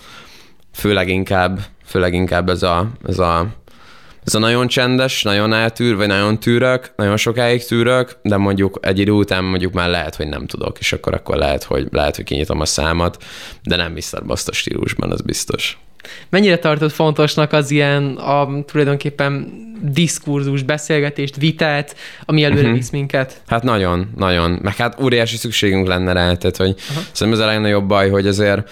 [0.73, 3.47] főleg inkább, főleg inkább ez a, ez a
[4.27, 8.99] ez a nagyon csendes, nagyon eltűr, vagy nagyon tűrök, nagyon sokáig tűrök, de mondjuk egy
[8.99, 12.25] idő után mondjuk már lehet, hogy nem tudok, és akkor akkor lehet, hogy, lehet, hogy
[12.25, 13.23] kinyitom a számat,
[13.63, 14.25] de nem Mr.
[14.25, 15.77] Basta stílusban, az biztos.
[16.29, 22.75] Mennyire tartod fontosnak az ilyen a, tulajdonképpen diskurzus, beszélgetést, vitát, ami előre uh-huh.
[22.75, 23.41] visz minket?
[23.47, 24.59] Hát nagyon, nagyon.
[24.61, 27.03] Meg hát óriási szükségünk lenne rá, tehát hogy uh-huh.
[27.11, 28.69] szerintem ez a legnagyobb baj, hogy azért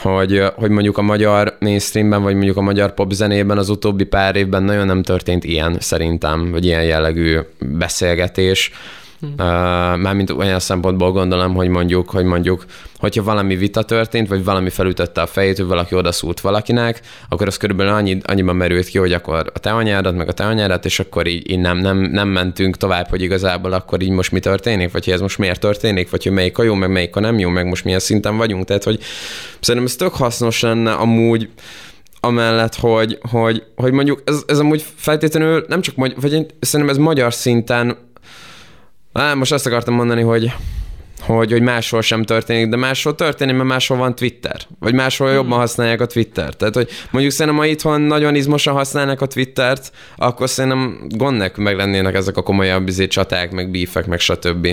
[0.00, 4.62] hogy, hogy mondjuk a magyar mainstreamben, vagy mondjuk a magyar popzenében az utóbbi pár évben
[4.62, 8.70] nagyon nem történt ilyen szerintem, vagy ilyen jellegű beszélgetés,
[9.30, 9.36] Uh,
[9.96, 12.64] mármint olyan szempontból gondolom, hogy mondjuk, hogy mondjuk,
[12.98, 17.56] hogyha valami vita történt, vagy valami felütötte a fejét, hogy valaki odaszúrt valakinek, akkor az
[17.56, 21.00] körülbelül annyi, annyiban merült ki, hogy akkor a te anyádat, meg a te anyádat, és
[21.00, 24.92] akkor így, így nem, nem, nem, mentünk tovább, hogy igazából akkor így most mi történik,
[24.92, 27.38] vagy hogy ez most miért történik, vagy hogy melyik a jó, meg melyik a nem
[27.38, 28.64] jó, meg most milyen szinten vagyunk.
[28.64, 29.00] Tehát, hogy
[29.60, 31.48] szerintem ez tök hasznos lenne amúgy,
[32.20, 37.02] amellett, hogy, hogy, hogy mondjuk ez, ez amúgy feltétlenül nem csak, vagy én szerintem ez
[37.02, 37.96] magyar szinten
[39.14, 40.52] Á, most azt akartam mondani, hogy
[41.20, 44.60] hogy, hogy máshol sem történik, de máshol történik, mert máshol van Twitter.
[44.78, 45.36] Vagy máshol hmm.
[45.36, 46.56] jobban használják a Twittert.
[46.56, 51.64] Tehát, hogy mondjuk szerintem, ha itthon nagyon izmosan használnak a Twittert, akkor szerintem gond nélkül
[51.64, 54.68] meg lennének ezek a komolyabb izé, csaták, meg bífek, meg stb.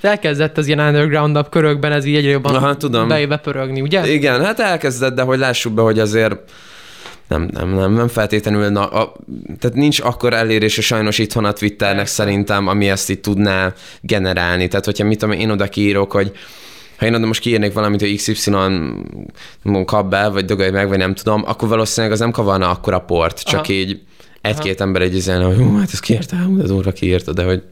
[0.00, 3.08] Elkezdett az ilyen underground körökben ez így egyre jobban Aha, tudom.
[3.08, 4.12] bepörögni, ugye?
[4.12, 6.50] Igen, hát elkezdett, de hogy lássuk be, hogy azért
[7.28, 9.12] nem, nem, nem, nem feltétlenül, na, a,
[9.58, 14.68] tehát nincs akkor elérése sajnos itthon a Twitternek szerintem, ami ezt itt tudná generálni.
[14.68, 16.32] Tehát, hogyha mit tudom, én oda kiírok, hogy
[16.96, 18.50] ha én oda most kiírnék valamit, hogy XY
[19.84, 22.98] kap be, vagy dögölj meg, vagy nem tudom, akkor valószínűleg az nem kavarna akkor a
[22.98, 23.72] port, csak Aha.
[23.72, 24.00] így
[24.40, 27.62] egy-két ember egy üzelne, hogy hú, hát ez kiírta, ez óra kiírta, de hogy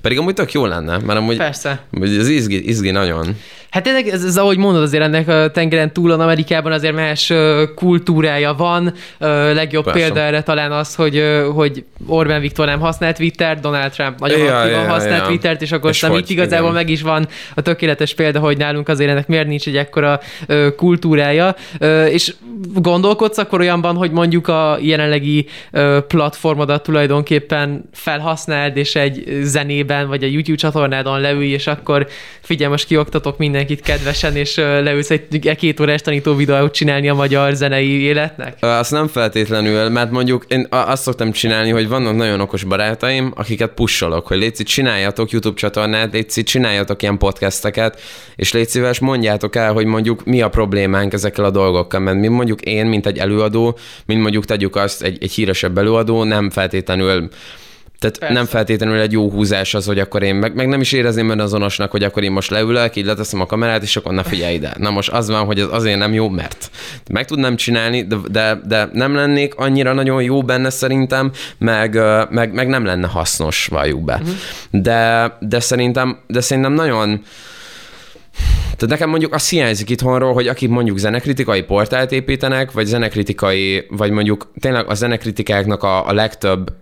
[0.00, 1.84] pedig amúgy tök jó lenne, mert amúgy Persze.
[2.00, 3.36] ez izgi, izgi nagyon.
[3.70, 7.32] Hát tényleg, ez, ez, ahogy mondod, azért ennek a tengeren túlon Amerikában azért más
[7.74, 8.94] kultúrája van.
[9.54, 10.00] Legjobb Persze.
[10.00, 14.58] példa erre talán az, hogy, hogy Orbán Viktor nem használ Twitter, Donald Trump nagyon Ja,
[14.58, 15.26] aktívan ja, használ ja.
[15.26, 16.82] Twittert, és akkor És aztán itt igazából igen.
[16.82, 20.20] meg is van a tökéletes példa, hogy nálunk azért ennek miért nincs egy ekkora
[20.76, 21.54] kultúrája.
[22.08, 22.34] És
[22.74, 25.46] gondolkodsz akkor olyanban, hogy mondjuk a jelenlegi
[26.08, 32.06] platformodat tulajdonképpen felhasználd, és egy zenében, vagy a YouTube csatornádon leülj, és akkor
[32.40, 37.54] figyelj, most kioktatok mindenkit kedvesen, és leülsz egy két órás tanító videót csinálni a magyar
[37.54, 38.56] zenei életnek?
[38.60, 43.70] Azt nem feltétlenül, mert mondjuk én azt szoktam csinálni, hogy vannak nagyon okos barátaim, akiket
[43.70, 48.00] pusolok, hogy légy csináljatok YouTube csatornát, légy csináljatok ilyen podcasteket,
[48.36, 52.28] és légy szíves, mondjátok el, hogy mondjuk mi a problémánk ezekkel a dolgokkal, mert mi
[52.28, 57.28] mondjuk én, mint egy előadó, mint mondjuk tegyük azt, egy, egy híresebb előadó, nem feltétlenül
[58.00, 58.34] tehát Persze.
[58.34, 61.42] Nem feltétlenül egy jó húzás az, hogy akkor én, meg, meg nem is érezném benne
[61.42, 64.74] azonosnak, hogy akkor én most leülök, így leteszem a kamerát, és akkor na figyelj ide.
[64.78, 66.70] Na most az van, hogy ez azért nem jó, mert
[67.10, 71.98] meg tudnám csinálni, de, de, de nem lennék annyira nagyon jó benne szerintem, meg,
[72.30, 74.14] meg, meg nem lenne hasznos, valljuk be.
[74.14, 74.34] Uh-huh.
[74.70, 77.22] De, de, szerintem, de szerintem nagyon
[78.62, 84.10] tehát nekem mondjuk azt hiányzik itthonról, hogy akik mondjuk zenekritikai portált építenek, vagy zenekritikai, vagy
[84.10, 86.72] mondjuk tényleg a zenekritikáknak a, a legtöbb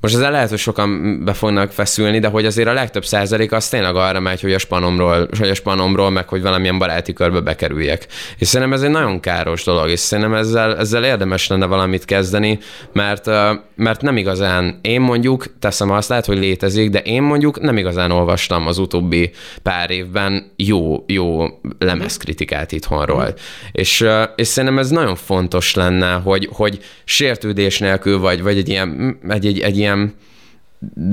[0.00, 3.68] most ezzel lehet, hogy sokan be fognak feszülni, de hogy azért a legtöbb százalék az
[3.68, 8.06] tényleg arra megy, hogy a spanomról, hogy a spanomról, meg hogy valamilyen baráti körbe bekerüljek.
[8.38, 12.58] És szerintem ez egy nagyon káros dolog, és szerintem ezzel, ezzel érdemes lenne valamit kezdeni,
[12.92, 13.26] mert,
[13.74, 18.10] mert nem igazán, én mondjuk, teszem azt, lehet, hogy létezik, de én mondjuk nem igazán
[18.10, 19.30] olvastam az utóbbi
[19.62, 21.44] pár évben jó, jó
[21.78, 23.34] lemezkritikát itthonról.
[23.72, 28.68] És, ö, és szerintem ez nagyon fontos lenne, hogy, hogy sértődés nélkül, vagy, vagy egy
[28.68, 29.87] ilyen, egy, egy, egy ilyen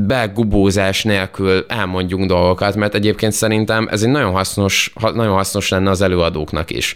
[0.08, 5.90] begubózás nélkül elmondjunk dolgokat, mert egyébként szerintem ez egy nagyon hasznos, ha- nagyon hasznos lenne
[5.90, 6.96] az előadóknak is.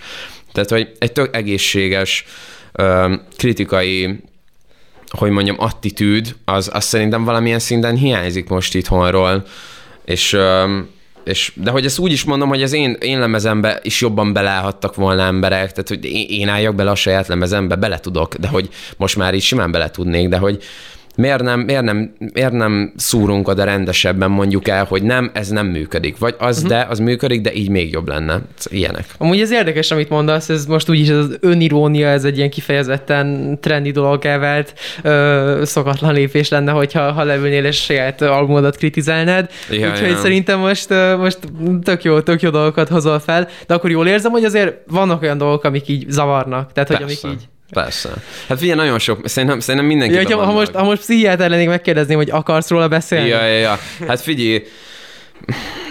[0.52, 2.26] Tehát, hogy egy tök egészséges
[3.38, 4.24] kritikai
[5.10, 9.46] hogy mondjam, attitűd, az, az szerintem valamilyen szinten hiányzik most itthonról,
[10.06, 10.38] és,
[11.24, 14.96] és de hogy ezt úgy is mondom, hogy az én, én lemezembe is jobban beleállhattak
[14.96, 19.16] volna emberek, tehát hogy én álljak bele a saját lemezembe, bele tudok, de hogy most
[19.16, 20.64] már így simán bele tudnék, de hogy
[21.20, 25.68] miért nem, miért nem, miért nem szúrunk oda rendesebben mondjuk el, hogy nem, ez nem
[25.68, 26.72] működik, vagy az, uh-huh.
[26.72, 28.42] de az működik, de így még jobb lenne.
[28.66, 29.06] Ilyenek.
[29.18, 33.92] Amúgy ez érdekes, amit mondasz, ez most úgyis az önirónia, ez egy ilyen kifejezetten trendi
[33.92, 39.50] dolog vált, ö, szokatlan lépés lenne, hogyha ha leülnél és saját albumodat kritizálnád.
[39.72, 40.18] Ja, Úgyhogy ja.
[40.18, 41.40] szerintem most, most
[41.84, 45.38] tök jó, tök jó dolgokat hozol fel, de akkor jól érzem, hogy azért vannak olyan
[45.38, 47.28] dolgok, amik így zavarnak, tehát hogy Persze.
[47.28, 47.48] amik így...
[47.70, 48.10] Persze.
[48.48, 50.14] Hát figyelj, nagyon sok, szerintem, szerintem mindenki.
[50.14, 53.28] Ja, hogyha, ha, most, ha most pszichiáter lennék, megkérdezném, hogy akarsz róla beszélni?
[53.28, 53.80] Ja, ja, ja.
[54.08, 54.64] Hát figyelj,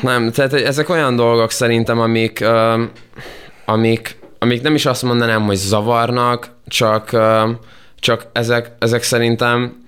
[0.02, 2.82] nem, tehát ezek olyan dolgok szerintem, amik, uh,
[3.64, 7.50] amik, amik nem is azt mondanám, hogy zavarnak, csak, uh,
[8.00, 9.86] csak ezek, ezek szerintem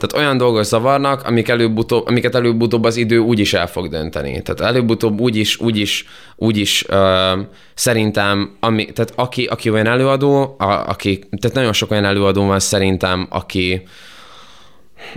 [0.00, 4.42] tehát olyan dolgok zavarnak, amik előbb-utóbb, amiket előbb-utóbb az idő úgy is el fog dönteni.
[4.42, 6.04] Tehát előbb-utóbb úgy is, úgy is,
[6.36, 7.38] úgy is uh,
[7.74, 12.60] szerintem, ami, tehát aki, aki olyan előadó, a, aki, tehát nagyon sok olyan előadó van
[12.60, 13.82] szerintem, aki,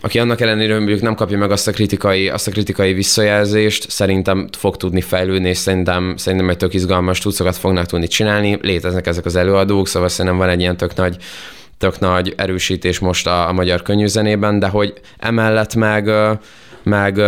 [0.01, 4.47] aki annak ellenére, mondjuk nem kapja meg azt a kritikai, azt a kritikai visszajelzést, szerintem
[4.57, 8.57] fog tudni fejlődni, és szerintem, szerintem egy tök izgalmas tudszokat fognak tudni csinálni.
[8.61, 11.17] Léteznek ezek az előadók, szóval szerintem van egy ilyen tök nagy,
[11.83, 16.09] tök nagy erősítés most a, a magyar könnyűzenében, de hogy emellett meg,
[16.83, 17.21] meg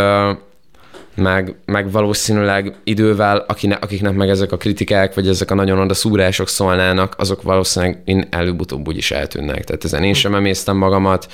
[1.15, 5.93] meg, meg valószínűleg idővel, akinek, akiknek meg ezek a kritikák, vagy ezek a nagyon oda
[5.93, 9.63] szúrások szólnának, azok valószínűleg én előbb-utóbb úgyis eltűnnek.
[9.63, 11.31] Tehát ezen én sem emésztem magamat,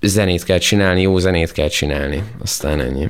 [0.00, 2.22] zenét kell csinálni, jó zenét kell csinálni.
[2.42, 3.08] Aztán ennyi.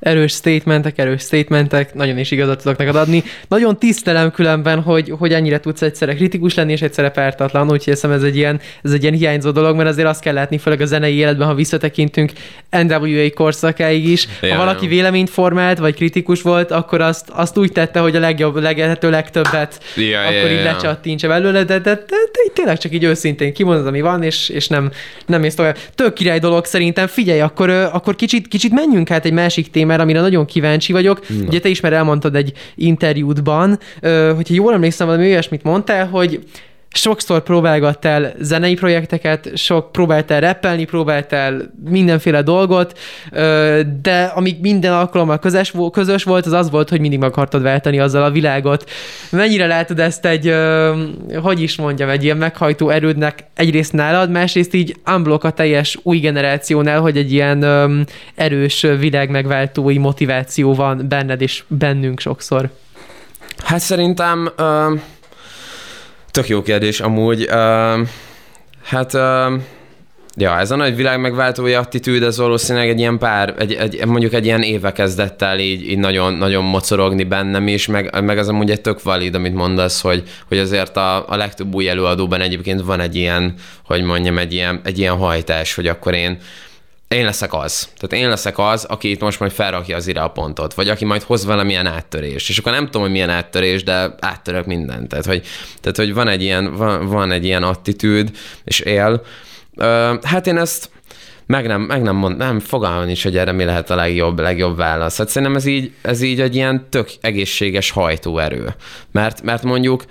[0.00, 3.22] Erős statementek, erős statementek, nagyon is igazat tudok neked adni.
[3.48, 8.10] Nagyon tisztelem különben, hogy, hogy ennyire tudsz egyszerre kritikus lenni, és egyszerre pártatlan, úgyhogy hiszem
[8.10, 10.84] ez egy, ilyen, ez egy ilyen hiányzó dolog, mert azért azt kell látni, főleg a
[10.84, 12.32] zenei életben, ha visszatekintünk
[12.70, 14.26] NWA korszakáig is.
[14.40, 14.90] Ha Ja, valaki ja.
[14.90, 19.84] véleményt formált, vagy kritikus volt, akkor azt, azt úgy tette, hogy a legjobb, lehető legtöbbet
[19.96, 20.62] Ja, ja, akkor így ja.
[20.62, 24.68] lecsattintsa belőle, de, de, de, de, tényleg csak így őszintén kimondod, ami van, és, és
[24.68, 24.90] nem,
[25.26, 25.78] nem mész tovább.
[25.94, 27.06] Tök király dolog szerintem.
[27.06, 31.28] Figyelj, akkor, akkor kicsit, kicsit menjünk át egy másik témára, amire nagyon kíváncsi vagyok.
[31.28, 31.46] Na.
[31.46, 33.78] Ugye te is már elmondtad egy interjútban,
[34.34, 36.44] hogyha jól emlékszem, valami olyasmit mondtál, hogy
[36.96, 42.98] sokszor próbálgattál zenei projekteket, sok próbáltál rappelni, próbáltál mindenféle dolgot,
[44.02, 47.98] de amíg minden alkalommal közös, közös volt, az az volt, hogy mindig meg akartad váltani
[47.98, 48.90] azzal a világot.
[49.30, 50.54] Mennyire látod ezt egy,
[51.42, 56.18] hogy is mondjam, egy ilyen meghajtó erődnek egyrészt nálad, másrészt így unblock a teljes új
[56.18, 57.64] generációnál, hogy egy ilyen
[58.34, 62.70] erős világ megváltói motiváció van benned és bennünk sokszor?
[63.64, 65.00] Hát szerintem uh,
[66.36, 67.42] tök jó kérdés amúgy.
[67.42, 68.06] Uh,
[68.82, 69.60] hát uh,
[70.38, 74.32] Ja, ez a nagy világ megváltói attitűd, ez valószínűleg egy ilyen pár, egy, egy, mondjuk
[74.32, 78.48] egy ilyen éve kezdett el így, így nagyon, nagyon mocorogni bennem is, meg, meg az
[78.48, 82.82] amúgy egy tök valid, amit mondasz, hogy, hogy azért a, a legtöbb új előadóban egyébként
[82.82, 86.38] van egy ilyen, hogy mondjam, egy ilyen, egy ilyen hajtás, hogy akkor én
[87.08, 87.88] én leszek az.
[87.96, 91.04] Tehát én leszek az, aki itt most majd felrakja az ire a pontot, vagy aki
[91.04, 92.48] majd hoz valamilyen áttörést.
[92.48, 95.08] És akkor nem tudom, hogy milyen áttörés, de áttörök mindent.
[95.08, 95.46] Tehát, hogy,
[95.80, 98.30] tehát, hogy van, egy ilyen, van, van egy ilyen attitűd,
[98.64, 99.22] és él.
[99.76, 100.90] Ö, hát én ezt
[101.46, 104.76] meg nem, meg nem mond, nem fogalmam is, hogy erre mi lehet a legjobb, legjobb
[104.76, 105.18] válasz.
[105.18, 108.74] Hát szerintem ez így, ez így egy ilyen tök egészséges hajtóerő.
[109.12, 110.04] Mert, mert mondjuk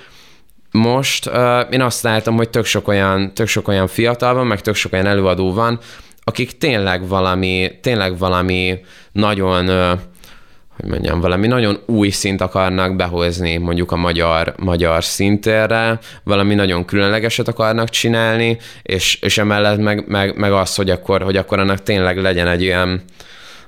[0.72, 4.62] most uh, én azt láttam, hogy tök sok, olyan, tök sok olyan fiatal van, meg
[4.62, 5.80] tök sok olyan előadó van,
[6.28, 8.80] akik tényleg valami, tényleg valami
[9.12, 9.68] nagyon,
[10.76, 16.86] hogy mondjam, valami nagyon új szint akarnak behozni mondjuk a magyar, magyar szintérre, valami nagyon
[16.86, 21.84] különlegeset akarnak csinálni, és, és emellett meg, meg, meg az, hogy akkor, hogy akkor annak
[21.84, 23.02] tényleg legyen egy ilyen,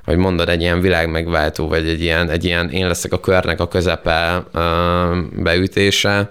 [0.04, 3.68] hogy mondod, egy ilyen világmegváltó, vagy egy ilyen, egy ilyen én leszek a körnek a
[3.68, 4.44] közepe
[5.36, 6.30] beütése,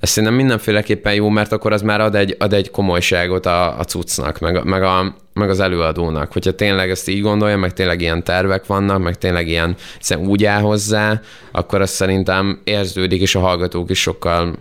[0.00, 3.84] ez szerintem mindenféleképpen jó, mert akkor az már ad egy, ad egy komolyságot a, a
[3.84, 6.32] cuccnak, meg, meg, a, meg az előadónak.
[6.32, 10.44] Hogyha tényleg ezt így gondolja, meg tényleg ilyen tervek vannak, meg tényleg ilyen hiszen úgy
[10.44, 11.20] áll hozzá,
[11.52, 14.54] akkor azt szerintem érződik, és a hallgatók is sokkal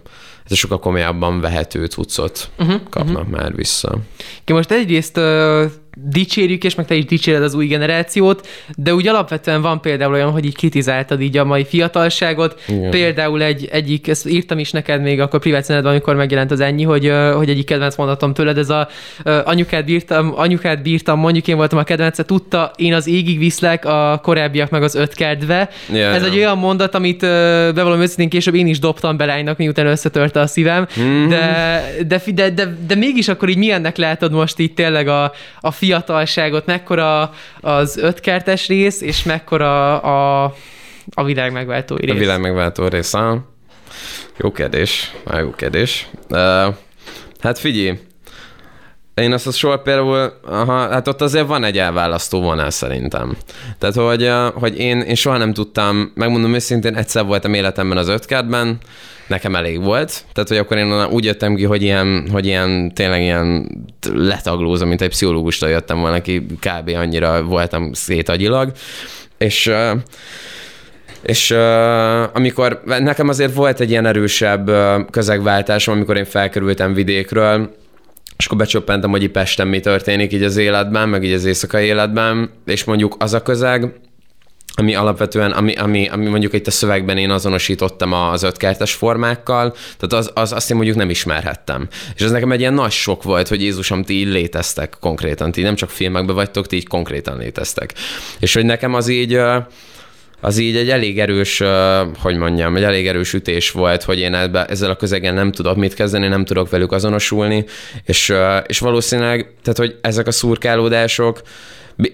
[0.49, 3.37] ez sokkal komolyabban vehető cuccot uh-huh, kapnak uh-huh.
[3.37, 3.97] már vissza.
[4.43, 5.63] Ki most egyrészt uh,
[6.03, 10.31] dicsérjük, és meg te is dicséred az új generációt, de úgy alapvetően van például olyan,
[10.31, 12.61] hogy így kritizáltad így a mai fiatalságot.
[12.67, 12.89] Igen.
[12.89, 16.83] Például egy, egyik, ezt írtam is neked még akkor privát szenedben, amikor megjelent az ennyi,
[16.83, 18.87] hogy, hogy egyik kedvenc mondatom tőled, ez a
[19.43, 24.19] anyukát bírtam, anyukát bírtam, mondjuk én voltam a kedvence, tudta, én az égig viszlek, a
[24.23, 25.69] korábbiak meg az öt kedve.
[25.91, 26.33] Yeah, ez yeah.
[26.33, 30.87] egy olyan mondat, amit bevallom őszintén később én is dobtam belánynak, miután összetörte a szívem,
[30.99, 31.27] mm.
[31.27, 35.71] de, de, de, de, de, mégis akkor így milyennek látod most itt tényleg a, a
[35.89, 40.53] fiatalságot, mekkora az ötkertes rész, és mekkora a,
[41.13, 42.15] a világ megváltó rész.
[42.15, 43.13] A világ megváltó rész.
[44.37, 46.07] Jó kérdés, már jó kérdés.
[46.29, 46.75] Uh,
[47.39, 47.99] hát figyelj,
[49.21, 53.37] én azt a sor például, aha, hát ott azért van egy elválasztó vonás szerintem.
[53.77, 58.77] Tehát, hogy, hogy én, én soha nem tudtam, megmondom őszintén, egyszer voltam életemben az ötkertben,
[59.27, 60.23] nekem elég volt.
[60.33, 63.69] Tehát, hogy akkor én úgy jöttem ki, hogy ilyen, hogy ilyen tényleg ilyen
[64.13, 66.89] letaglózom, mint egy pszichológustól jöttem volna ki, kb.
[66.95, 68.71] annyira voltam szétagyilag.
[69.37, 69.71] És
[71.21, 77.75] és uh, amikor nekem azért volt egy ilyen erősebb uh, közegváltásom, amikor én felkerültem vidékről,
[78.39, 82.49] és akkor becsöppentem, hogy Pesten mi történik így az életben, meg így az éjszakai életben,
[82.65, 83.99] és mondjuk az a közeg,
[84.75, 90.25] ami alapvetően, ami, ami, ami mondjuk itt a szövegben én azonosítottam az ötkertes formákkal, tehát
[90.25, 91.87] az, az, azt én mondjuk nem ismerhettem.
[92.15, 95.61] És ez nekem egy ilyen nagy sok volt, hogy Jézusom, ti így léteztek konkrétan, ti
[95.61, 97.93] nem csak filmekben vagytok, ti így konkrétan léteztek.
[98.39, 99.39] És hogy nekem az így,
[100.41, 101.61] az így egy elég erős,
[102.19, 105.75] hogy mondjam, egy elég erős ütés volt, hogy én ebbe, ezzel a közegen nem tudok
[105.75, 107.65] mit kezdeni, nem tudok velük azonosulni,
[108.05, 108.33] és,
[108.65, 111.41] és valószínűleg, tehát hogy ezek a szurkálódások,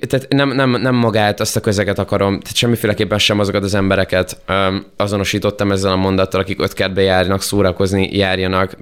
[0.08, 4.38] tehát nem, nem, nem magát, azt a közeget akarom, tehát semmiféleképpen sem azokat az embereket
[4.48, 8.78] um, azonosítottam ezzel a mondattal, akik öt kertbe járnak, szórakozni, járjanak.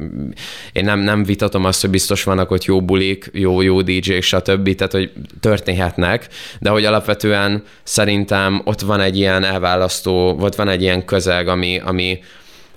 [0.71, 4.75] Én nem, nem vitatom azt, hogy biztos vannak ott jó bulik, jó, jó DJ-k, stb.
[4.75, 6.27] Tehát, hogy történhetnek,
[6.59, 11.81] de hogy alapvetően szerintem ott van egy ilyen elválasztó, ott van egy ilyen közeg, ami,
[11.85, 12.19] ami,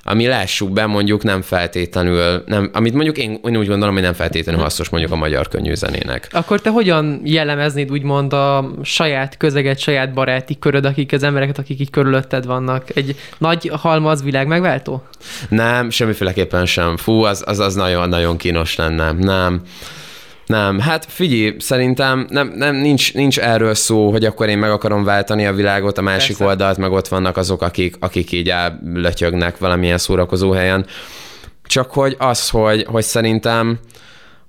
[0.09, 4.13] ami lássuk be, mondjuk nem feltétlenül, nem, amit mondjuk én, én úgy gondolom, hogy nem
[4.13, 6.29] feltétlenül hasznos mondjuk a magyar könnyű zenének.
[6.33, 11.81] Akkor te hogyan jellemeznéd úgymond a saját közeget, saját baráti köröd, akik az embereket, akik
[11.81, 12.97] így körülötted vannak?
[12.97, 15.03] Egy nagy halmaz világ megváltó?
[15.49, 16.97] Nem, semmiféleképpen sem.
[16.97, 19.13] Fú, az, az, az nagyon-nagyon kínos lenne.
[19.13, 19.63] Nem.
[20.47, 25.05] Nem, hát figyelj, szerintem nem, nem, nincs, nincs erről szó, hogy akkor én meg akarom
[25.05, 26.45] váltani a világot, a másik Persze.
[26.45, 28.55] oldalt, meg ott vannak azok, akik, akik így
[28.95, 30.87] lötyögnek valamilyen szórakozó helyen.
[31.65, 33.79] Csak hogy az, hogy, hogy szerintem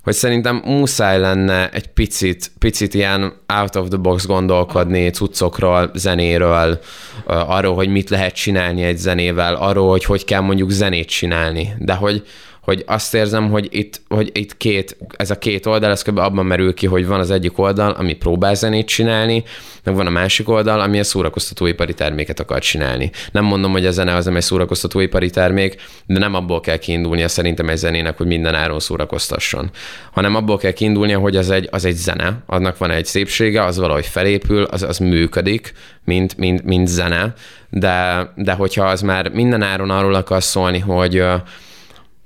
[0.07, 6.79] hogy szerintem muszáj lenne egy picit, picit ilyen out of the box gondolkodni cuccokról, zenéről,
[7.25, 11.73] arról, hogy mit lehet csinálni egy zenével, arról, hogy hogy kell mondjuk zenét csinálni.
[11.77, 12.23] De hogy,
[12.67, 16.17] hogy azt érzem, hogy itt, hogy itt két, ez a két oldal, ez kb.
[16.17, 19.43] abban merül ki, hogy van az egyik oldal, ami próbál zenét csinálni,
[19.83, 23.11] meg van a másik oldal, ami a szórakoztatóipari terméket akar csinálni.
[23.31, 27.27] Nem mondom, hogy a zene az nem egy szórakoztatóipari termék, de nem abból kell kiindulnia
[27.27, 29.69] szerintem egy zenének, hogy minden áron szórakoztasson,
[30.11, 33.77] hanem abból kell kiindulnia, hogy az egy, az egy zene, annak van egy szépsége, az
[33.77, 37.33] valahogy felépül, az, az működik, mint, mint, mint zene,
[37.69, 41.23] de, de hogyha az már minden áron arról akar szólni, hogy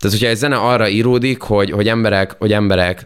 [0.02, 3.06] tehát, hogyha egy zene arra íródik, hogy, hogy emberek, hogy emberek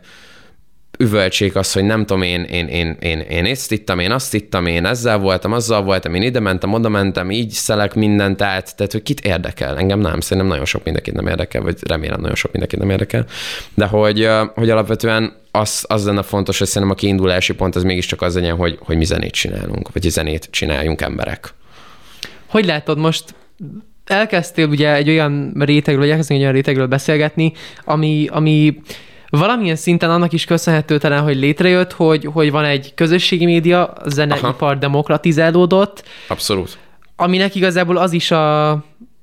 [0.99, 4.65] üvöltsék azt, hogy nem tudom, én, én, én, én, én ezt ittam, én azt ittam,
[4.65, 8.91] én ezzel voltam, azzal voltam, én ide mentem, oda mentem, így szelek mindent át, tehát
[8.91, 12.51] hogy kit érdekel, engem nem, szerintem nagyon sok mindenkit nem érdekel, vagy remélem nagyon sok
[12.51, 13.25] mindenkit nem érdekel,
[13.73, 18.21] de hogy, hogy alapvetően az, az lenne fontos, hogy szerintem a kiindulási pont az mégiscsak
[18.21, 21.53] az legyen, hogy, hogy mi zenét csinálunk, vagy zenét csináljunk emberek.
[22.45, 23.35] Hogy látod most
[24.05, 27.53] elkezdtél ugye egy olyan rétegről, vagy elkezdtél egy olyan rétegről beszélgetni,
[27.83, 28.79] ami, ami
[29.29, 34.09] valamilyen szinten annak is köszönhető talán, hogy létrejött, hogy, hogy van egy közösségi média, a
[34.09, 36.03] zeneipar demokratizálódott.
[36.27, 36.77] Abszolút.
[37.15, 38.71] Aminek igazából az is a,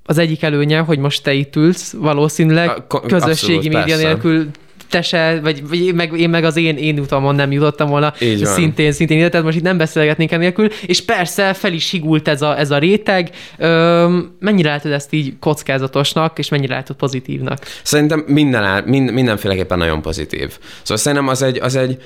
[0.05, 4.07] az egyik előnye, hogy most te itt ülsz, valószínűleg a, közösségi abszolút, média persze.
[4.07, 4.51] nélkül
[4.93, 8.15] te se, vagy, vagy én, meg, én meg az én, én utamon nem jutottam volna
[8.21, 8.53] Így van.
[8.53, 12.43] szintén, szintén ide, tehát most itt nem beszélgetnénk enélkül, és persze fel is higult ez
[12.43, 13.31] a, ez a réteg.
[13.59, 17.59] Ö, mennyire látod ezt így kockázatosnak, és mennyire látod pozitívnak?
[17.83, 20.59] Szerintem minden, mind, mindenféleképpen nagyon pozitív.
[20.83, 21.99] Szóval szerintem az egy, az egy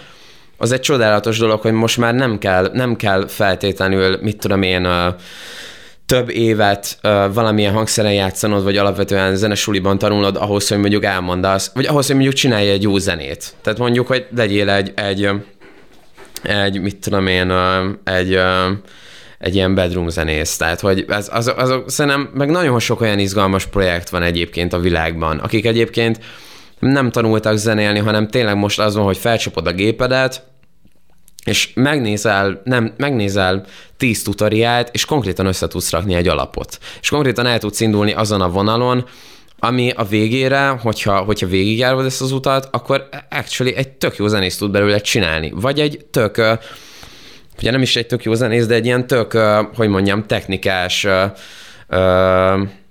[0.58, 4.88] az egy csodálatos dolog, hogy most már nem kell, nem kell feltétlenül, mit tudom én,
[6.06, 11.86] több évet uh, valamilyen hangszeren játszanod, vagy alapvetően zenesuliban tanulod ahhoz, hogy mondjuk elmondasz, vagy
[11.86, 13.54] ahhoz, hogy mondjuk csinálj egy jó zenét.
[13.62, 15.30] Tehát mondjuk, hogy legyél egy, egy,
[16.42, 17.52] egy mit tudom én,
[18.04, 18.38] egy,
[19.38, 20.56] egy ilyen bedroom zenész.
[20.56, 24.72] Tehát, hogy ez, az, az, az, szerintem meg nagyon sok olyan izgalmas projekt van egyébként
[24.72, 26.18] a világban, akik egyébként
[26.78, 30.42] nem tanultak zenélni, hanem tényleg most az van, hogy felcsapod a gépedet,
[31.46, 33.64] és megnézel, nem, megnézel
[33.96, 36.78] tíz tutoriált, és konkrétan össze tudsz rakni egy alapot.
[37.00, 39.06] És konkrétan el tudsz indulni azon a vonalon,
[39.58, 44.56] ami a végére, hogyha, hogyha végigjárod ezt az utat, akkor actually egy tök jó zenész
[44.56, 45.52] tud belőle csinálni.
[45.54, 46.36] Vagy egy tök,
[47.58, 49.32] ugye nem is egy tök jó zenész, de egy ilyen tök,
[49.74, 51.06] hogy mondjam, technikás,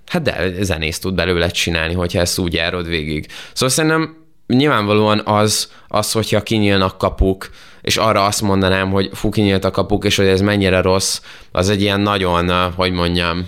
[0.06, 3.28] hát de zenész tud belőle csinálni, hogyha ezt úgy járod végig.
[3.54, 7.50] Szóval szerintem nyilvánvalóan az, az hogyha kinyílnak kapuk,
[7.82, 11.22] és arra azt mondanám, hogy fú, kinyílt a kapuk, és hogy ez mennyire rossz,
[11.52, 13.48] az egy ilyen nagyon, hogy mondjam,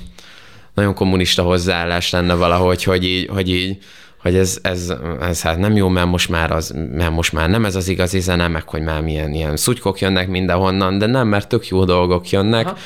[0.74, 3.78] nagyon kommunista hozzáállás lenne valahogy, hogy így, hogy így
[4.22, 7.66] hogy ez, ez, ez hát nem jó, mert most már, az, mert most már nem
[7.66, 11.48] ez az igazi zene, meg hogy már milyen ilyen szutykok jönnek mindenhonnan, de nem, mert
[11.48, 12.66] tök jó dolgok jönnek.
[12.66, 12.78] Aha.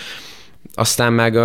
[0.74, 1.40] Aztán meg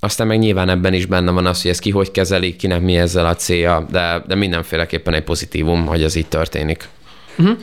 [0.00, 2.96] aztán meg nyilván ebben is benne van az, hogy ez ki hogy kezelik, kinek mi
[2.96, 6.88] ezzel a célja, de, de mindenféleképpen egy pozitívum, hogy ez így történik.
[7.38, 7.58] Uh-huh.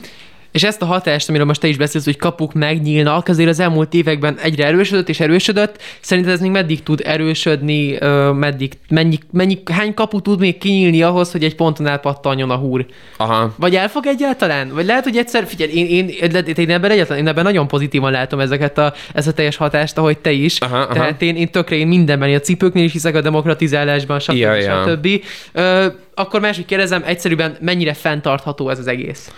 [0.58, 3.94] És ezt a hatást, amiről most te is beszélsz, hogy kapuk megnyílnak, azért az elmúlt
[3.94, 5.82] években egyre erősödött és erősödött.
[6.00, 7.98] Szerinted ez még meddig tud erősödni,
[8.34, 12.86] meddig, mennyi, mennyi, hány kapu tud még kinyílni ahhoz, hogy egy ponton elpattanjon a húr?
[13.16, 13.54] Aha.
[13.56, 14.70] Vagy elfog egyáltalán?
[14.74, 18.10] Vagy lehet, hogy egyszer, figyelj, én, én, én, én ebben egyáltalán, én ebben nagyon pozitívan
[18.10, 20.60] látom ezeket a, ezt a teljes hatást, ahogy te is.
[20.60, 20.92] Aha, aha.
[20.92, 24.36] Tehát én, én tökre én mindenben, a cipőknél is hiszek a demokratizálásban, stb.
[24.36, 24.84] Ja, ja.
[24.88, 25.08] stb.
[25.52, 29.30] Ö, akkor máshogy kérdezem, egyszerűen mennyire fenntartható ez az egész?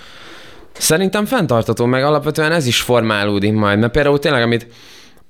[0.81, 4.67] Szerintem fenntartató, meg alapvetően ez is formálódik majd, mert például tényleg, amit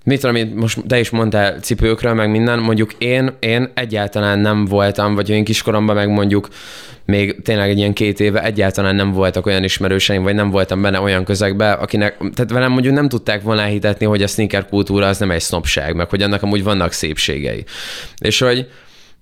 [0.04, 4.64] mit tudom, amit most te is mondtál cipőkről, meg minden, mondjuk én, én egyáltalán nem
[4.64, 6.48] voltam, vagy én kiskoromban meg mondjuk
[7.04, 11.00] még tényleg egy ilyen két éve egyáltalán nem voltak olyan ismerőseim, vagy nem voltam benne
[11.00, 15.18] olyan közegbe, akinek, tehát velem mondjuk nem tudták volna hitetni, hogy a sneaker kultúra az
[15.18, 17.64] nem egy sznopság, meg hogy annak amúgy vannak szépségei.
[18.18, 18.68] És hogy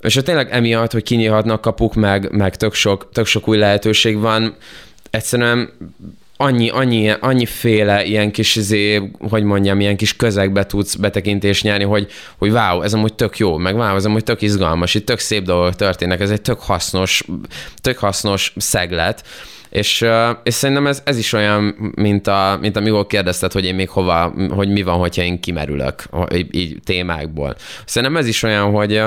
[0.01, 4.18] és hogy tényleg emiatt, hogy kinyílhatnak kapuk, meg, meg tök, sok, tök sok új lehetőség
[4.18, 4.57] van,
[5.11, 5.70] egyszerűen
[6.41, 11.84] annyi, annyi, annyi féle ilyen kis, izé, hogy mondjam, ilyen kis közegbe tudsz betekintést nyerni,
[11.84, 12.07] hogy,
[12.39, 15.45] hogy wow, ez amúgy tök jó, meg wow, ez amúgy tök izgalmas, itt tök szép
[15.45, 17.24] dolgok történnek, ez egy tök hasznos,
[17.80, 19.24] tök hasznos szeglet,
[19.70, 20.05] és,
[20.43, 24.34] és szerintem ez, ez is olyan, mint, a, mint amikor kérdezted, hogy én még hova,
[24.49, 26.03] hogy mi van, hogyha én kimerülök
[26.34, 27.57] így, így témákból.
[27.84, 29.03] Szerintem ez is olyan, hogy,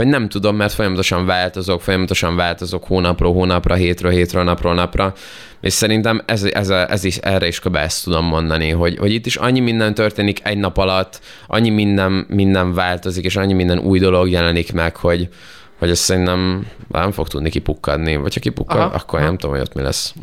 [0.00, 5.12] hogy nem tudom, mert folyamatosan változok, folyamatosan változok hónapról hónapra, hétről hétről, napról napra,
[5.60, 7.76] és szerintem ez, ez, ez is, erre is kb.
[7.76, 12.26] ezt tudom mondani, hogy, hogy itt is annyi minden történik egy nap alatt, annyi minden,
[12.28, 15.28] minden változik, és annyi minden új dolog jelenik meg, hogy,
[15.78, 18.94] hogy ezt szerintem nem fog tudni kipukkadni, vagy ha kipukkad, Aha.
[18.94, 19.28] akkor Aha.
[19.28, 20.14] nem tudom, hogy ott mi lesz.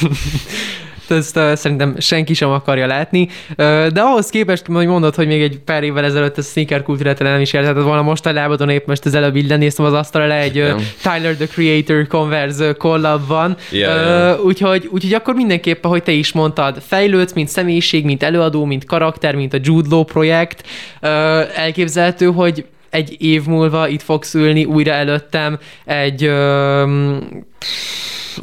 [1.10, 5.42] ezt uh, szerintem senki sem akarja látni, uh, de ahhoz képest, hogy mondod, hogy még
[5.42, 8.86] egy pár évvel ezelőtt a sneaker kultúrát nem is értetett volna, most a lábadon épp
[8.86, 13.26] most az előbb így lenéztem az asztalra le egy uh, Tyler the Creator Converse collab
[13.26, 14.38] van, Ja, uh, ja.
[14.42, 19.34] úgyhogy, úgyhogy akkor mindenképp, ahogy te is mondtad, fejlődsz, mint személyiség, mint előadó, mint karakter,
[19.34, 20.66] mint a Jude Law projekt,
[21.02, 21.10] uh,
[21.58, 27.18] elképzelhető, hogy egy év múlva itt fogsz ülni újra előttem egy um,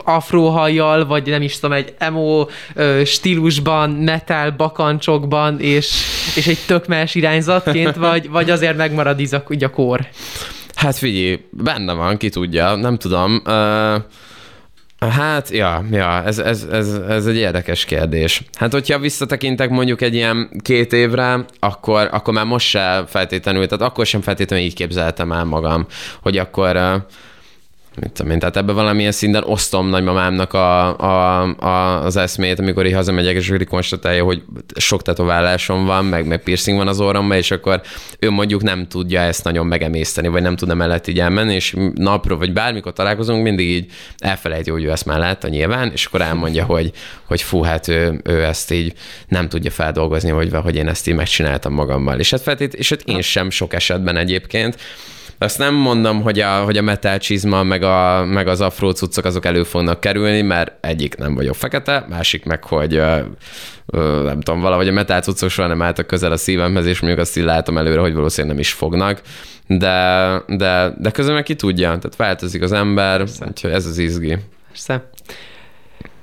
[0.04, 5.94] afróhajjal, vagy nem is tudom, egy emo ö, stílusban, metal bakancsokban, és,
[6.36, 10.08] és egy tök más irányzatként, vagy, vagy azért megmarad így a, így a kor?
[10.76, 13.42] Hát figyelj, benne van, ki tudja, nem tudom.
[13.46, 14.04] Uh,
[15.10, 18.42] hát, ja, ja ez, ez, ez, ez egy érdekes kérdés.
[18.54, 23.86] Hát, hogyha visszatekintek mondjuk egy ilyen két évre, akkor, akkor már most se feltétlenül, tehát
[23.92, 25.88] akkor sem feltétlenül így képzeltem el magam,
[26.22, 27.06] hogy akkor
[28.02, 32.86] mit tudom én, tehát ebben valamilyen szinten osztom nagymamámnak a, a, a, az eszmét, amikor
[32.86, 34.44] így hazamegyek, és ő konstatálja, hogy
[34.76, 37.82] sok tetoválásom van, meg, meg piercing van az orromban, és akkor
[38.20, 42.38] ő mondjuk nem tudja ezt nagyon megemészteni, vagy nem tudna mellett így elmenni, és napról,
[42.38, 46.66] vagy bármikor találkozunk, mindig így elfelejti, hogy ő ezt már látta nyilván, és akkor elmondja,
[46.66, 46.92] hogy,
[47.24, 48.94] hogy fú, hát ő, ő ezt így
[49.28, 52.20] nem tudja feldolgozni, hogy, hogy én ezt így megcsináltam magammal.
[52.20, 54.78] És hát, feltét, és hát én sem sok esetben egyébként,
[55.44, 59.26] azt nem mondom, hogy a, hogy a metal csizma, meg, a, meg az afró cuccok
[59.26, 63.20] azok elő fognak kerülni, mert egyik nem vagyok fekete, másik meg, hogy ö,
[63.86, 67.22] ö, nem tudom, valahogy a metal cuccok soha nem álltak közel a szívemhez, és mondjuk
[67.22, 69.22] azt így látom előre, hogy valószínűleg nem is fognak,
[69.68, 74.38] de, de, de közben meg ki tudja, tehát változik az ember, úgyhogy ez az izgi.
[74.68, 75.10] Persze.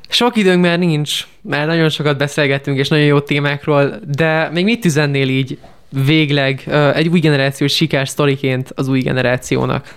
[0.09, 4.85] Sok időnk már nincs, mert nagyon sokat beszélgettünk, és nagyon jó témákról, de még mit
[4.85, 5.59] üzennél így
[6.05, 9.95] végleg egy új generációs sikersztoriként az új generációnak?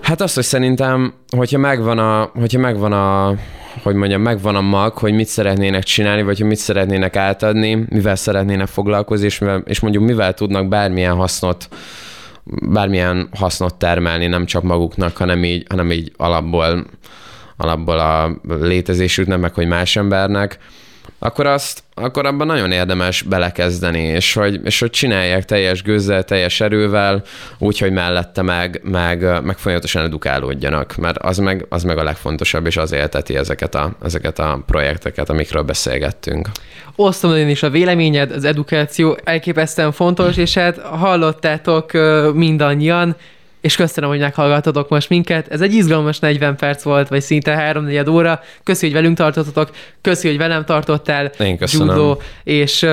[0.00, 3.34] Hát azt, hogy szerintem, hogyha megvan a, hogyha megvan a
[3.82, 8.16] hogy mondjam, megvan a mag, hogy mit szeretnének csinálni, vagy hogy mit szeretnének átadni, mivel
[8.16, 11.68] szeretnének foglalkozni, és, mivel, és mondjuk mivel tudnak bármilyen hasznot
[12.62, 16.86] bármilyen hasznot termelni, nem csak maguknak, hanem így, hanem így alapból,
[17.56, 20.58] alapból a létezésüknek, meg hogy más embernek,
[21.18, 26.60] akkor azt, akkor abban nagyon érdemes belekezdeni, és hogy, és hogy csinálják teljes gőzzel, teljes
[26.60, 27.22] erővel,
[27.58, 32.76] úgyhogy mellette meg, meg, meg folyamatosan edukálódjanak, mert az meg, az meg a legfontosabb, és
[32.76, 36.48] az élteti ezeket a, ezeket a projekteket, amikről beszélgettünk.
[36.96, 41.92] Osztom én is a véleményed, az edukáció elképesztően fontos, és hát hallottátok
[42.34, 43.16] mindannyian,
[43.60, 45.48] és köszönöm, hogy meghallgatotok most minket.
[45.48, 48.40] Ez egy izgalmas 40 perc volt, vagy szinte 3 óra.
[48.64, 51.88] Köszi, hogy velünk tartottatok, köszi, hogy velem tartottál, Én köszönöm.
[51.88, 52.84] Judo, és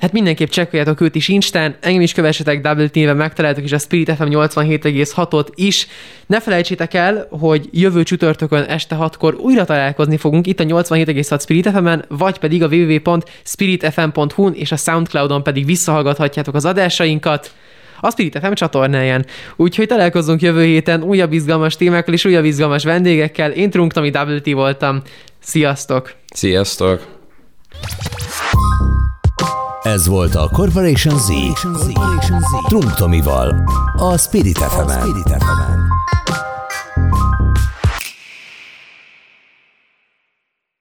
[0.00, 4.12] hát mindenképp csekkoljátok őt is Instán, engem is kövessetek Double néven, megtaláltok is a Spirit
[4.16, 5.86] FM 87,6-ot is.
[6.26, 11.70] Ne felejtsétek el, hogy jövő csütörtökön este 6-kor újra találkozni fogunk itt a 87,6 Spirit
[11.70, 17.52] FM-en, vagy pedig a www.spiritfm.hu-n és a Soundcloudon pedig visszahallgathatjátok az adásainkat
[18.00, 19.26] a Spirit FM csatornáján.
[19.56, 23.50] Úgyhogy találkozunk jövő héten újabb izgalmas témákkal és újabb izgalmas vendégekkel.
[23.50, 25.02] Én Trunk Tomi WT voltam.
[25.40, 26.14] Sziasztok!
[26.34, 27.06] Sziasztok!
[29.82, 31.32] Ez volt a Corporation Z.
[32.68, 33.54] Trunk Tomival.
[33.96, 35.83] A Spirit FM-en.